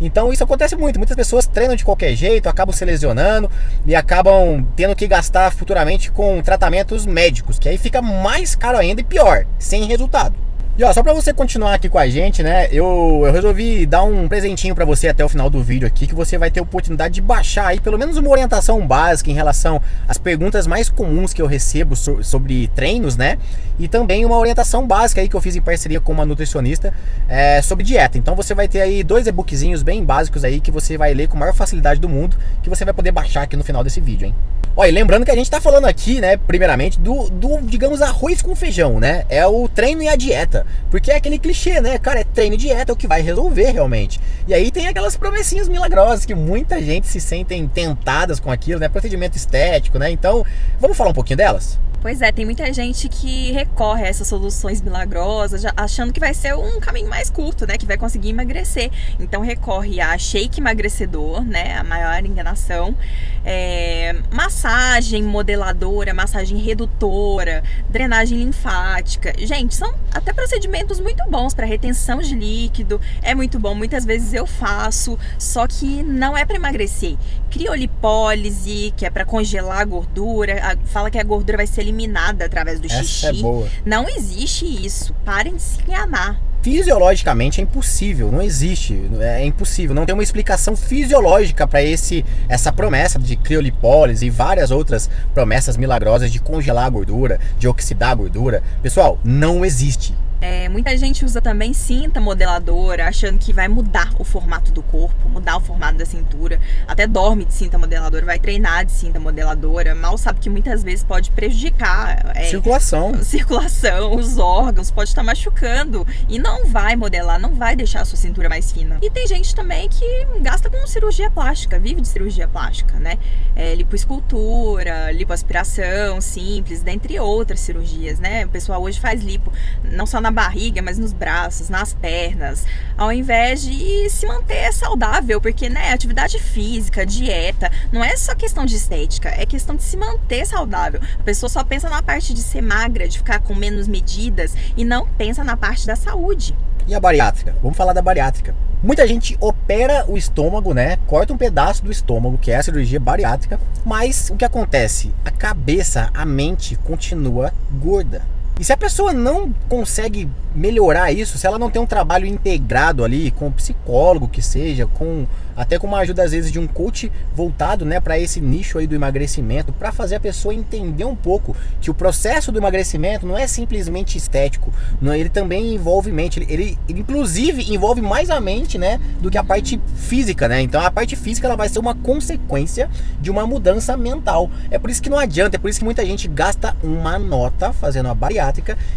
Então 0.00 0.32
isso 0.32 0.44
acontece 0.44 0.76
muito. 0.76 0.98
Muitas 0.98 1.16
pessoas 1.16 1.46
treinam 1.46 1.76
de 1.76 1.84
qualquer 1.84 2.14
jeito, 2.14 2.48
acabam 2.48 2.74
se 2.74 2.84
lesionando 2.84 3.50
e 3.86 3.94
acabam 3.94 4.66
tendo 4.76 4.94
que 4.94 5.06
gastar 5.06 5.52
futuramente 5.52 6.10
com 6.10 6.40
tratamentos 6.42 7.06
médicos, 7.06 7.58
que 7.58 7.68
aí 7.68 7.78
fica 7.78 8.00
mais 8.00 8.54
caro 8.54 8.78
ainda 8.78 9.00
e 9.00 9.04
pior, 9.04 9.46
sem 9.58 9.84
resultado. 9.84 10.34
E 10.76 10.82
ó, 10.82 10.92
só 10.92 11.04
pra 11.04 11.12
você 11.12 11.32
continuar 11.32 11.74
aqui 11.74 11.88
com 11.88 11.98
a 11.98 12.08
gente, 12.08 12.42
né? 12.42 12.66
Eu, 12.72 13.22
eu 13.24 13.32
resolvi 13.32 13.86
dar 13.86 14.02
um 14.02 14.26
presentinho 14.26 14.74
para 14.74 14.84
você 14.84 15.06
até 15.06 15.24
o 15.24 15.28
final 15.28 15.48
do 15.48 15.62
vídeo 15.62 15.86
aqui, 15.86 16.04
que 16.04 16.14
você 16.16 16.36
vai 16.36 16.50
ter 16.50 16.58
a 16.58 16.64
oportunidade 16.64 17.14
de 17.14 17.20
baixar 17.20 17.68
aí 17.68 17.78
pelo 17.78 17.96
menos 17.96 18.16
uma 18.16 18.28
orientação 18.28 18.84
básica 18.84 19.30
em 19.30 19.34
relação 19.34 19.80
às 20.08 20.18
perguntas 20.18 20.66
mais 20.66 20.88
comuns 20.88 21.32
que 21.32 21.40
eu 21.40 21.46
recebo 21.46 21.94
so, 21.94 22.24
sobre 22.24 22.66
treinos, 22.74 23.16
né? 23.16 23.38
E 23.78 23.86
também 23.86 24.24
uma 24.26 24.36
orientação 24.36 24.84
básica 24.84 25.20
aí 25.20 25.28
que 25.28 25.36
eu 25.36 25.40
fiz 25.40 25.54
em 25.54 25.62
parceria 25.62 26.00
com 26.00 26.10
uma 26.10 26.26
nutricionista 26.26 26.92
é, 27.28 27.62
sobre 27.62 27.84
dieta. 27.84 28.18
Então 28.18 28.34
você 28.34 28.52
vai 28.52 28.66
ter 28.66 28.80
aí 28.80 29.04
dois 29.04 29.28
e-bookzinhos 29.28 29.80
bem 29.84 30.04
básicos 30.04 30.42
aí 30.42 30.58
que 30.58 30.72
você 30.72 30.98
vai 30.98 31.14
ler 31.14 31.28
com 31.28 31.36
a 31.36 31.40
maior 31.40 31.54
facilidade 31.54 32.00
do 32.00 32.08
mundo, 32.08 32.36
que 32.64 32.68
você 32.68 32.84
vai 32.84 32.92
poder 32.92 33.12
baixar 33.12 33.42
aqui 33.42 33.56
no 33.56 33.62
final 33.62 33.84
desse 33.84 34.00
vídeo, 34.00 34.26
hein? 34.26 34.34
Olha, 34.76 34.92
lembrando 34.92 35.24
que 35.24 35.30
a 35.30 35.36
gente 35.36 35.48
tá 35.48 35.60
falando 35.60 35.84
aqui, 35.84 36.20
né, 36.20 36.36
primeiramente, 36.36 36.98
do, 36.98 37.30
do, 37.30 37.60
digamos, 37.62 38.02
arroz 38.02 38.42
com 38.42 38.56
feijão, 38.56 38.98
né? 38.98 39.24
É 39.28 39.46
o 39.46 39.68
treino 39.68 40.02
e 40.02 40.08
a 40.08 40.16
dieta. 40.16 40.66
Porque 40.90 41.12
é 41.12 41.16
aquele 41.16 41.38
clichê, 41.38 41.80
né? 41.80 41.96
Cara, 41.96 42.20
é 42.20 42.24
treino 42.24 42.56
e 42.56 42.58
dieta 42.58 42.90
é 42.90 42.92
o 42.92 42.96
que 42.96 43.06
vai 43.06 43.22
resolver 43.22 43.70
realmente. 43.70 44.20
E 44.48 44.52
aí 44.52 44.72
tem 44.72 44.88
aquelas 44.88 45.16
promessinhas 45.16 45.68
milagrosas 45.68 46.26
que 46.26 46.34
muita 46.34 46.82
gente 46.82 47.06
se 47.06 47.20
sentem 47.20 47.68
tentadas 47.68 48.40
com 48.40 48.50
aquilo, 48.50 48.80
né? 48.80 48.88
Procedimento 48.88 49.36
estético, 49.36 49.96
né? 49.96 50.10
Então, 50.10 50.44
vamos 50.80 50.96
falar 50.96 51.10
um 51.10 51.14
pouquinho 51.14 51.36
delas? 51.36 51.78
Pois 52.04 52.20
é, 52.20 52.30
tem 52.30 52.44
muita 52.44 52.70
gente 52.70 53.08
que 53.08 53.50
recorre 53.52 54.04
a 54.04 54.08
essas 54.08 54.28
soluções 54.28 54.82
milagrosas, 54.82 55.62
achando 55.74 56.12
que 56.12 56.20
vai 56.20 56.34
ser 56.34 56.54
um 56.54 56.78
caminho 56.78 57.08
mais 57.08 57.30
curto, 57.30 57.66
né? 57.66 57.78
Que 57.78 57.86
vai 57.86 57.96
conseguir 57.96 58.28
emagrecer. 58.28 58.90
Então 59.18 59.40
recorre 59.40 60.02
a 60.02 60.18
shake 60.18 60.60
emagrecedor, 60.60 61.42
né? 61.42 61.78
A 61.78 61.82
maior 61.82 62.22
enganação. 62.22 62.94
É, 63.42 64.14
massagem 64.30 65.22
modeladora, 65.22 66.12
massagem 66.12 66.58
redutora, 66.58 67.62
drenagem 67.88 68.36
linfática. 68.36 69.32
Gente, 69.38 69.74
são 69.74 69.94
até 70.12 70.30
procedimentos 70.30 71.00
muito 71.00 71.24
bons 71.30 71.54
para 71.54 71.64
retenção 71.64 72.18
de 72.18 72.34
líquido. 72.34 73.00
É 73.22 73.34
muito 73.34 73.58
bom. 73.58 73.74
Muitas 73.74 74.04
vezes 74.04 74.34
eu 74.34 74.46
faço, 74.46 75.18
só 75.38 75.66
que 75.66 76.02
não 76.02 76.36
é 76.36 76.44
para 76.44 76.56
emagrecer. 76.56 77.16
Criolipólise, 77.50 78.92
que 78.94 79.06
é 79.06 79.10
para 79.10 79.24
congelar 79.24 79.80
a 79.80 79.84
gordura. 79.86 80.78
Fala 80.84 81.10
que 81.10 81.18
a 81.18 81.24
gordura 81.24 81.56
vai 81.56 81.66
ser 81.66 81.80
eliminada 81.80 81.93
eliminada 81.94 82.44
através 82.44 82.80
do 82.80 82.86
Essa 82.86 83.02
xixi. 83.02 83.26
É 83.26 83.32
boa. 83.32 83.68
Não 83.84 84.08
existe 84.08 84.64
isso. 84.64 85.14
Parem 85.24 85.56
de 85.56 85.62
se 85.62 85.80
enganar. 85.82 86.40
Fisiologicamente 86.62 87.60
é 87.60 87.62
impossível, 87.62 88.32
não 88.32 88.40
existe, 88.40 88.98
é 89.20 89.44
impossível, 89.44 89.94
não 89.94 90.06
tem 90.06 90.14
uma 90.14 90.22
explicação 90.22 90.74
fisiológica 90.74 91.66
para 91.66 91.82
esse 91.82 92.24
essa 92.48 92.72
promessa 92.72 93.18
de 93.18 93.36
criolipólise 93.36 94.24
e 94.24 94.30
várias 94.30 94.70
outras 94.70 95.10
promessas 95.34 95.76
milagrosas 95.76 96.32
de 96.32 96.40
congelar 96.40 96.86
a 96.86 96.88
gordura, 96.88 97.38
de 97.58 97.68
oxidar 97.68 98.12
a 98.12 98.14
gordura. 98.14 98.62
Pessoal, 98.82 99.18
não 99.22 99.62
existe. 99.62 100.14
É, 100.44 100.68
muita 100.68 100.94
gente 100.94 101.24
usa 101.24 101.40
também 101.40 101.72
cinta 101.72 102.20
modeladora, 102.20 103.08
achando 103.08 103.38
que 103.38 103.50
vai 103.50 103.66
mudar 103.66 104.12
o 104.18 104.24
formato 104.24 104.70
do 104.72 104.82
corpo, 104.82 105.26
mudar 105.26 105.56
o 105.56 105.60
formato 105.60 105.96
da 105.96 106.04
cintura. 106.04 106.60
Até 106.86 107.06
dorme 107.06 107.46
de 107.46 107.54
cinta 107.54 107.78
modeladora, 107.78 108.26
vai 108.26 108.38
treinar 108.38 108.84
de 108.84 108.92
cinta 108.92 109.18
modeladora. 109.18 109.94
Mal 109.94 110.18
sabe 110.18 110.40
que 110.40 110.50
muitas 110.50 110.82
vezes 110.82 111.02
pode 111.02 111.30
prejudicar. 111.30 112.32
É, 112.36 112.44
circulação. 112.44 113.14
Circulação, 113.24 114.16
os 114.16 114.36
órgãos, 114.36 114.90
pode 114.90 115.08
estar 115.08 115.22
machucando. 115.22 116.06
E 116.28 116.38
não 116.38 116.66
vai 116.66 116.94
modelar, 116.94 117.40
não 117.40 117.54
vai 117.54 117.74
deixar 117.74 118.02
a 118.02 118.04
sua 118.04 118.18
cintura 118.18 118.46
mais 118.46 118.70
fina. 118.70 118.98
E 119.00 119.08
tem 119.08 119.26
gente 119.26 119.54
também 119.54 119.88
que 119.88 120.26
gasta 120.42 120.68
com 120.68 120.86
cirurgia 120.86 121.30
plástica, 121.30 121.78
vive 121.78 122.02
de 122.02 122.08
cirurgia 122.08 122.46
plástica, 122.46 122.98
né? 122.98 123.18
É, 123.56 123.74
lipoescultura, 123.74 125.10
lipoaspiração 125.10 126.20
simples, 126.20 126.82
dentre 126.82 127.18
outras 127.18 127.60
cirurgias, 127.60 128.18
né? 128.18 128.44
O 128.44 128.50
pessoal 128.50 128.82
hoje 128.82 129.00
faz 129.00 129.22
lipo, 129.22 129.50
não 129.82 130.04
só 130.04 130.20
na 130.20 130.33
barriga, 130.34 130.82
mas 130.82 130.98
nos 130.98 131.12
braços, 131.12 131.70
nas 131.70 131.94
pernas, 131.94 132.66
ao 132.98 133.12
invés 133.12 133.62
de 133.62 134.10
se 134.10 134.26
manter 134.26 134.72
saudável, 134.72 135.40
porque, 135.40 135.68
né, 135.68 135.92
atividade 135.92 136.38
física, 136.38 137.06
dieta, 137.06 137.70
não 137.92 138.04
é 138.04 138.16
só 138.16 138.34
questão 138.34 138.66
de 138.66 138.76
estética, 138.76 139.28
é 139.28 139.46
questão 139.46 139.76
de 139.76 139.82
se 139.82 139.96
manter 139.96 140.44
saudável. 140.46 141.00
A 141.18 141.22
pessoa 141.22 141.48
só 141.48 141.64
pensa 141.64 141.88
na 141.88 142.02
parte 142.02 142.34
de 142.34 142.42
ser 142.42 142.60
magra, 142.60 143.08
de 143.08 143.18
ficar 143.18 143.40
com 143.40 143.54
menos 143.54 143.88
medidas 143.88 144.54
e 144.76 144.84
não 144.84 145.06
pensa 145.06 145.42
na 145.42 145.56
parte 145.56 145.86
da 145.86 145.96
saúde. 145.96 146.54
E 146.86 146.94
a 146.94 147.00
bariátrica? 147.00 147.56
Vamos 147.62 147.78
falar 147.78 147.94
da 147.94 148.02
bariátrica. 148.02 148.54
Muita 148.82 149.08
gente 149.08 149.34
opera 149.40 150.04
o 150.06 150.18
estômago, 150.18 150.74
né? 150.74 150.98
Corta 151.06 151.32
um 151.32 151.38
pedaço 151.38 151.82
do 151.82 151.90
estômago, 151.90 152.36
que 152.36 152.50
é 152.50 152.56
a 152.56 152.62
cirurgia 152.62 153.00
bariátrica, 153.00 153.58
mas 153.82 154.28
o 154.28 154.36
que 154.36 154.44
acontece? 154.44 155.10
A 155.24 155.30
cabeça, 155.30 156.10
a 156.12 156.26
mente 156.26 156.76
continua 156.76 157.50
gorda. 157.80 158.33
E 158.58 158.62
se 158.62 158.72
a 158.72 158.76
pessoa 158.76 159.12
não 159.12 159.52
consegue 159.68 160.28
melhorar 160.54 161.10
isso, 161.10 161.36
se 161.36 161.44
ela 161.44 161.58
não 161.58 161.68
tem 161.68 161.82
um 161.82 161.86
trabalho 161.86 162.24
integrado 162.24 163.02
ali 163.02 163.32
com 163.32 163.50
psicólogo 163.50 164.28
que 164.28 164.40
seja, 164.40 164.86
com 164.86 165.26
até 165.56 165.78
com 165.78 165.86
uma 165.86 165.98
ajuda 165.98 166.22
às 166.22 166.32
vezes 166.32 166.50
de 166.50 166.58
um 166.58 166.66
coach 166.66 167.10
voltado, 167.34 167.84
né, 167.84 168.00
para 168.00 168.18
esse 168.18 168.40
nicho 168.40 168.78
aí 168.78 168.86
do 168.86 168.94
emagrecimento, 168.94 169.72
para 169.72 169.92
fazer 169.92 170.16
a 170.16 170.20
pessoa 170.20 170.54
entender 170.54 171.04
um 171.04 171.14
pouco 171.14 171.56
que 171.80 171.90
o 171.90 171.94
processo 171.94 172.50
do 172.50 172.58
emagrecimento 172.58 173.24
não 173.24 173.38
é 173.38 173.46
simplesmente 173.46 174.18
estético, 174.18 174.72
não, 175.00 175.14
ele 175.14 175.28
também 175.28 175.74
envolve 175.74 176.10
mente, 176.10 176.40
ele, 176.40 176.52
ele, 176.52 176.78
ele, 176.88 177.00
inclusive 177.00 177.72
envolve 177.72 178.00
mais 178.00 178.30
a 178.30 178.40
mente, 178.40 178.78
né, 178.78 179.00
do 179.20 179.30
que 179.30 179.38
a 179.38 179.44
parte 179.44 179.80
física, 179.96 180.48
né? 180.48 180.60
Então 180.60 180.84
a 180.84 180.90
parte 180.90 181.14
física 181.14 181.46
ela 181.46 181.56
vai 181.56 181.68
ser 181.68 181.78
uma 181.78 181.94
consequência 181.94 182.90
de 183.20 183.30
uma 183.30 183.46
mudança 183.46 183.96
mental. 183.96 184.50
É 184.70 184.78
por 184.78 184.90
isso 184.90 185.02
que 185.02 185.10
não 185.10 185.18
adianta, 185.18 185.56
é 185.56 185.58
por 185.58 185.70
isso 185.70 185.78
que 185.78 185.84
muita 185.84 186.04
gente 186.04 186.26
gasta 186.26 186.76
uma 186.82 187.16
nota 187.18 187.72
fazendo 187.72 188.08
a 188.08 188.14
bariátrica 188.14 188.43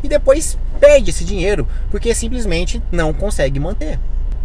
e 0.03 0.07
depois 0.07 0.57
perde 0.79 1.09
esse 1.09 1.23
dinheiro 1.23 1.67
porque 1.89 2.13
simplesmente 2.13 2.81
não 2.91 3.13
consegue 3.13 3.59
manter. 3.59 3.99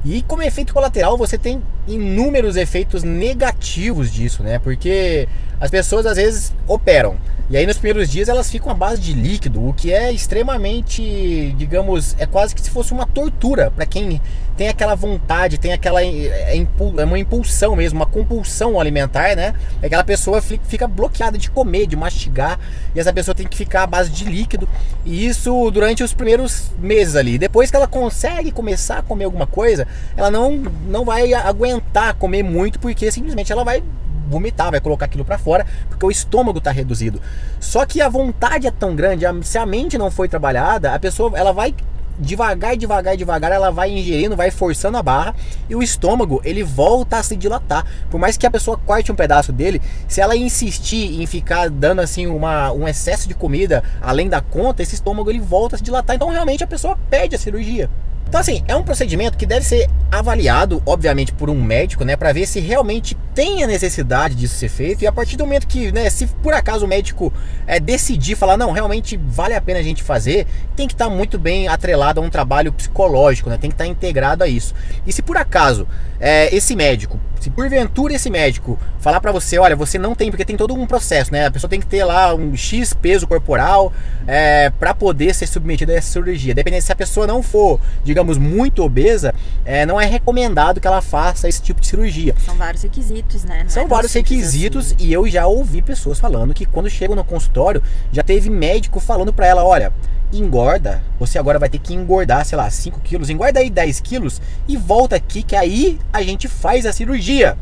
E 0.05 0.23
como 0.23 0.43
efeito 0.43 0.75
colateral, 0.75 1.17
você 1.17 1.39
tem 1.39 1.63
inúmeros 1.87 2.57
efeitos 2.57 3.05
negativos 3.05 4.11
disso, 4.11 4.43
né? 4.43 4.59
Porque 4.59 5.29
as 5.61 5.71
pessoas 5.71 6.07
às 6.07 6.17
vezes 6.17 6.53
operam. 6.67 7.17
E 7.49 7.57
aí 7.57 7.67
nos 7.67 7.77
primeiros 7.77 8.11
dias 8.11 8.29
elas 8.29 8.51
ficam 8.51 8.73
à 8.73 8.75
base 8.75 9.01
de 9.01 9.13
líquido, 9.13 9.65
o 9.65 9.73
que 9.73 9.93
é 9.93 10.11
extremamente, 10.11 11.55
digamos, 11.57 12.17
é 12.19 12.27
quase 12.27 12.55
que 12.55 12.61
se 12.61 12.71
fosse 12.71 12.93
uma 12.93 13.07
tortura 13.07 13.71
para 13.71 13.87
quem 13.87 14.21
tem 14.57 14.69
aquela 14.69 14.95
vontade, 14.95 15.59
tem 15.59 15.73
aquela 15.73 16.03
é, 16.03 16.57
é 16.57 17.05
uma 17.05 17.19
impulsão 17.19 17.75
mesmo, 17.75 17.99
uma 17.99 18.07
compulsão 18.07 18.79
alimentar, 18.79 19.35
né? 19.35 19.55
É 19.81 19.87
aquela 19.87 20.05
pessoa 20.05 20.41
fica 20.41 20.87
bloqueada 20.87 21.39
de 21.39 21.51
comer, 21.51 21.87
de 21.87 21.97
mastigar, 21.97 22.59
e 22.95 23.01
essa 23.01 23.13
pessoa 23.13 23.35
tem 23.35 23.47
que 23.47 23.57
ficar 23.57 23.85
à 23.85 23.87
base 23.87 24.11
de 24.11 24.25
líquido, 24.25 24.69
e 25.05 25.27
isso 25.27 25.71
durante 25.71 26.03
os 26.03 26.13
primeiros 26.13 26.71
meses 26.79 27.17
ali. 27.17 27.39
Depois 27.39 27.71
que 27.71 27.77
ela 27.77 27.89
consegue 27.89 28.53
começar 28.53 28.99
a 28.99 29.03
comer 29.03 29.25
alguma 29.25 29.47
coisa, 29.47 29.87
ela 30.17 30.31
não, 30.31 30.63
não 30.87 31.05
vai 31.05 31.33
aguentar 31.33 32.15
comer 32.15 32.43
muito, 32.43 32.79
porque 32.79 33.11
simplesmente 33.11 33.53
ela 33.53 33.65
vai 33.65 33.83
vomitar, 34.29 34.71
vai 34.71 34.81
colocar 34.81 35.07
aquilo 35.07 35.25
para 35.25 35.39
fora, 35.39 35.67
porque 35.89 36.07
o 36.07 36.11
estômago 36.11 36.59
está 36.59 36.71
reduzido. 36.71 37.21
Só 37.61 37.85
que 37.85 38.01
a 38.01 38.09
vontade 38.09 38.67
é 38.67 38.71
tão 38.71 38.95
grande, 38.95 39.25
se 39.43 39.59
a 39.59 39.67
mente 39.67 39.99
não 39.99 40.11
foi 40.11 40.29
trabalhada, 40.29 40.95
a 40.95 40.99
pessoa 40.99 41.33
ela 41.37 41.53
vai 41.53 41.75
devagar, 42.23 42.77
devagar, 42.77 43.17
devagar, 43.17 43.53
ela 43.53 43.71
vai 43.71 43.91
ingerindo, 43.91 44.37
vai 44.37 44.51
forçando 44.51 44.97
a 44.97 45.03
barra 45.03 45.35
e 45.69 45.75
o 45.75 45.83
estômago 45.83 46.41
ele 46.45 46.63
volta 46.63 47.19
a 47.19 47.23
se 47.23 47.37
dilatar. 47.37 47.85
Por 48.11 48.19
mais 48.19 48.37
que 48.37 48.47
a 48.47 48.51
pessoa 48.51 48.79
corte 48.79 49.11
um 49.11 49.17
pedaço 49.17 49.53
dele, 49.53 49.83
se 50.09 50.21
ela 50.21 50.37
insistir 50.37 51.21
em 51.21 51.27
ficar 51.27 51.69
dando 51.69 52.01
assim 52.01 52.27
uma, 52.27 52.73
um 52.73 52.87
excesso 52.87 53.29
de 53.29 53.35
comida 53.35 53.83
além 54.01 54.29
da 54.29 54.41
conta, 54.41 54.83
esse 54.83 54.95
estômago 54.95 55.29
ele 55.29 55.41
volta 55.41 55.75
a 55.75 55.79
se 55.79 55.85
dilatar. 55.85 56.17
Então 56.17 56.29
realmente 56.31 56.63
a 56.63 56.67
pessoa 56.67 56.97
perde 57.11 57.35
a 57.35 57.39
cirurgia. 57.39 57.91
Então, 58.33 58.41
assim, 58.41 58.65
é 58.67 58.75
um 58.75 58.83
procedimento 58.83 59.37
que 59.37 59.45
deve 59.45 59.63
ser 59.63 59.91
avaliado, 60.11 60.83
obviamente, 60.87 61.35
por 61.35 61.51
um 61.51 61.63
médico, 61.63 62.03
né, 62.03 62.17
para 62.17 62.33
ver 62.33 62.47
se 62.47 62.61
realmente 62.61 63.15
tem 63.35 63.63
a 63.63 63.67
necessidade 63.67 64.35
disso 64.35 64.55
ser 64.55 64.71
feito. 64.71 65.03
E 65.03 65.07
a 65.07 65.13
partir 65.13 65.37
do 65.37 65.45
momento 65.45 65.67
que, 65.67 65.93
né, 65.93 66.09
se 66.09 66.27
por 66.27 66.55
acaso 66.55 66.87
o 66.87 66.89
médico 66.89 67.31
é, 67.67 67.79
decidir 67.79 68.35
falar, 68.35 68.57
não, 68.57 68.73
realmente 68.73 69.19
vale 69.19 69.53
a 69.53 69.61
pena 69.61 69.81
a 69.81 69.83
gente 69.83 70.03
fazer, 70.03 70.47
tem 70.75 70.89
que 70.89 70.95
estar 70.95 71.11
tá 71.11 71.15
muito 71.15 71.39
bem 71.39 71.69
atrelado 71.69 72.23
a 72.23 72.25
um 72.25 72.31
trabalho 72.31 72.73
psicológico, 72.73 73.51
né, 73.51 73.59
tem 73.59 73.69
que 73.69 73.75
estar 73.75 73.85
tá 73.85 73.91
integrado 73.91 74.43
a 74.43 74.49
isso. 74.49 74.75
E 75.07 75.13
se 75.13 75.21
por 75.21 75.37
acaso 75.37 75.87
é, 76.23 76.55
esse 76.55 76.75
médico 76.75 77.21
se 77.43 77.51
porventura 77.51 78.15
esse 78.15 78.31
médico 78.31 78.79
falar 79.01 79.21
para 79.21 79.33
você, 79.33 79.59
olha, 79.59 79.75
você 79.75 79.99
não 79.99 80.15
tem, 80.15 80.31
porque 80.31 80.45
tem 80.45 80.57
todo 80.57 80.75
um 80.75 80.87
processo, 80.87 81.33
né? 81.33 81.47
A 81.47 81.51
pessoa 81.51 81.69
tem 81.69 81.81
que 81.81 81.87
ter 81.87 82.05
lá 82.05 82.33
um 82.33 82.57
X 82.57 82.95
peso 82.95 83.27
corporal 83.27 83.93
é, 84.29 84.71
para 84.71 84.95
poder 84.95 85.35
ser 85.35 85.49
submetida 85.49 85.93
a 85.93 85.97
essa 85.97 86.13
cirurgia. 86.13 86.55
Dependendo 86.55 86.85
se 86.85 86.93
a 86.93 86.97
pessoa 86.97 87.27
não 87.27 87.43
for, 87.43 87.81
digamos, 88.05 88.39
muito 88.39 88.85
obesa, 88.85 89.35
é, 89.65 89.85
não 89.85 90.01
é 90.01 90.07
recomendado 90.07 90.81
que 90.81 90.87
ela 90.87 91.03
faça 91.03 91.49
esse 91.49 91.61
tipo 91.61 91.81
de 91.81 91.89
cirurgia. 91.89 92.33
São 92.47 92.55
vários 92.55 92.85
requisitos, 92.85 93.43
né? 93.43 93.65
Não 93.65 93.71
São 93.71 93.83
é 93.83 93.87
vários 93.89 94.13
requisitos 94.13 94.93
assim. 94.93 94.97
e 95.01 95.13
eu 95.13 95.29
já 95.29 95.45
ouvi 95.45 95.83
pessoas 95.83 96.21
falando 96.21 96.55
que 96.55 96.65
quando 96.65 96.89
chegam 96.89 97.17
no 97.17 97.25
consultório 97.25 97.83
já 98.13 98.23
teve 98.23 98.49
médico 98.49 99.01
falando 99.01 99.33
para 99.33 99.49
ela, 99.49 99.65
olha, 99.65 99.93
engorda, 100.39 101.03
você 101.19 101.39
agora 101.39 101.59
vai 101.59 101.69
ter 101.69 101.79
que 101.79 101.95
engordar, 101.95 102.45
sei 102.45 102.57
lá, 102.57 102.69
5 102.69 103.01
quilos, 103.01 103.31
engorda 103.31 103.61
aí 103.61 103.69
10 103.69 104.01
quilos 104.01 104.41
e 104.67 104.77
volta 104.77 105.17
aqui 105.17 105.43
que 105.43 105.57
aí 105.57 105.99
a 106.13 106.23
gente 106.23 106.49
faz 106.49 106.87
a 106.87 106.93
cirurgia. 106.93 107.57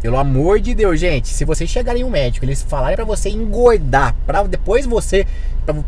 Pelo 0.00 0.18
amor 0.18 0.60
de 0.60 0.74
Deus, 0.74 1.00
gente, 1.00 1.28
se 1.28 1.44
vocês 1.44 1.68
chegarem 1.68 2.04
um 2.04 2.10
médico, 2.10 2.44
eles 2.44 2.62
falarem 2.62 2.96
para 2.96 3.04
você 3.04 3.28
engordar, 3.28 4.14
para 4.26 4.42
depois 4.44 4.86
você, 4.86 5.26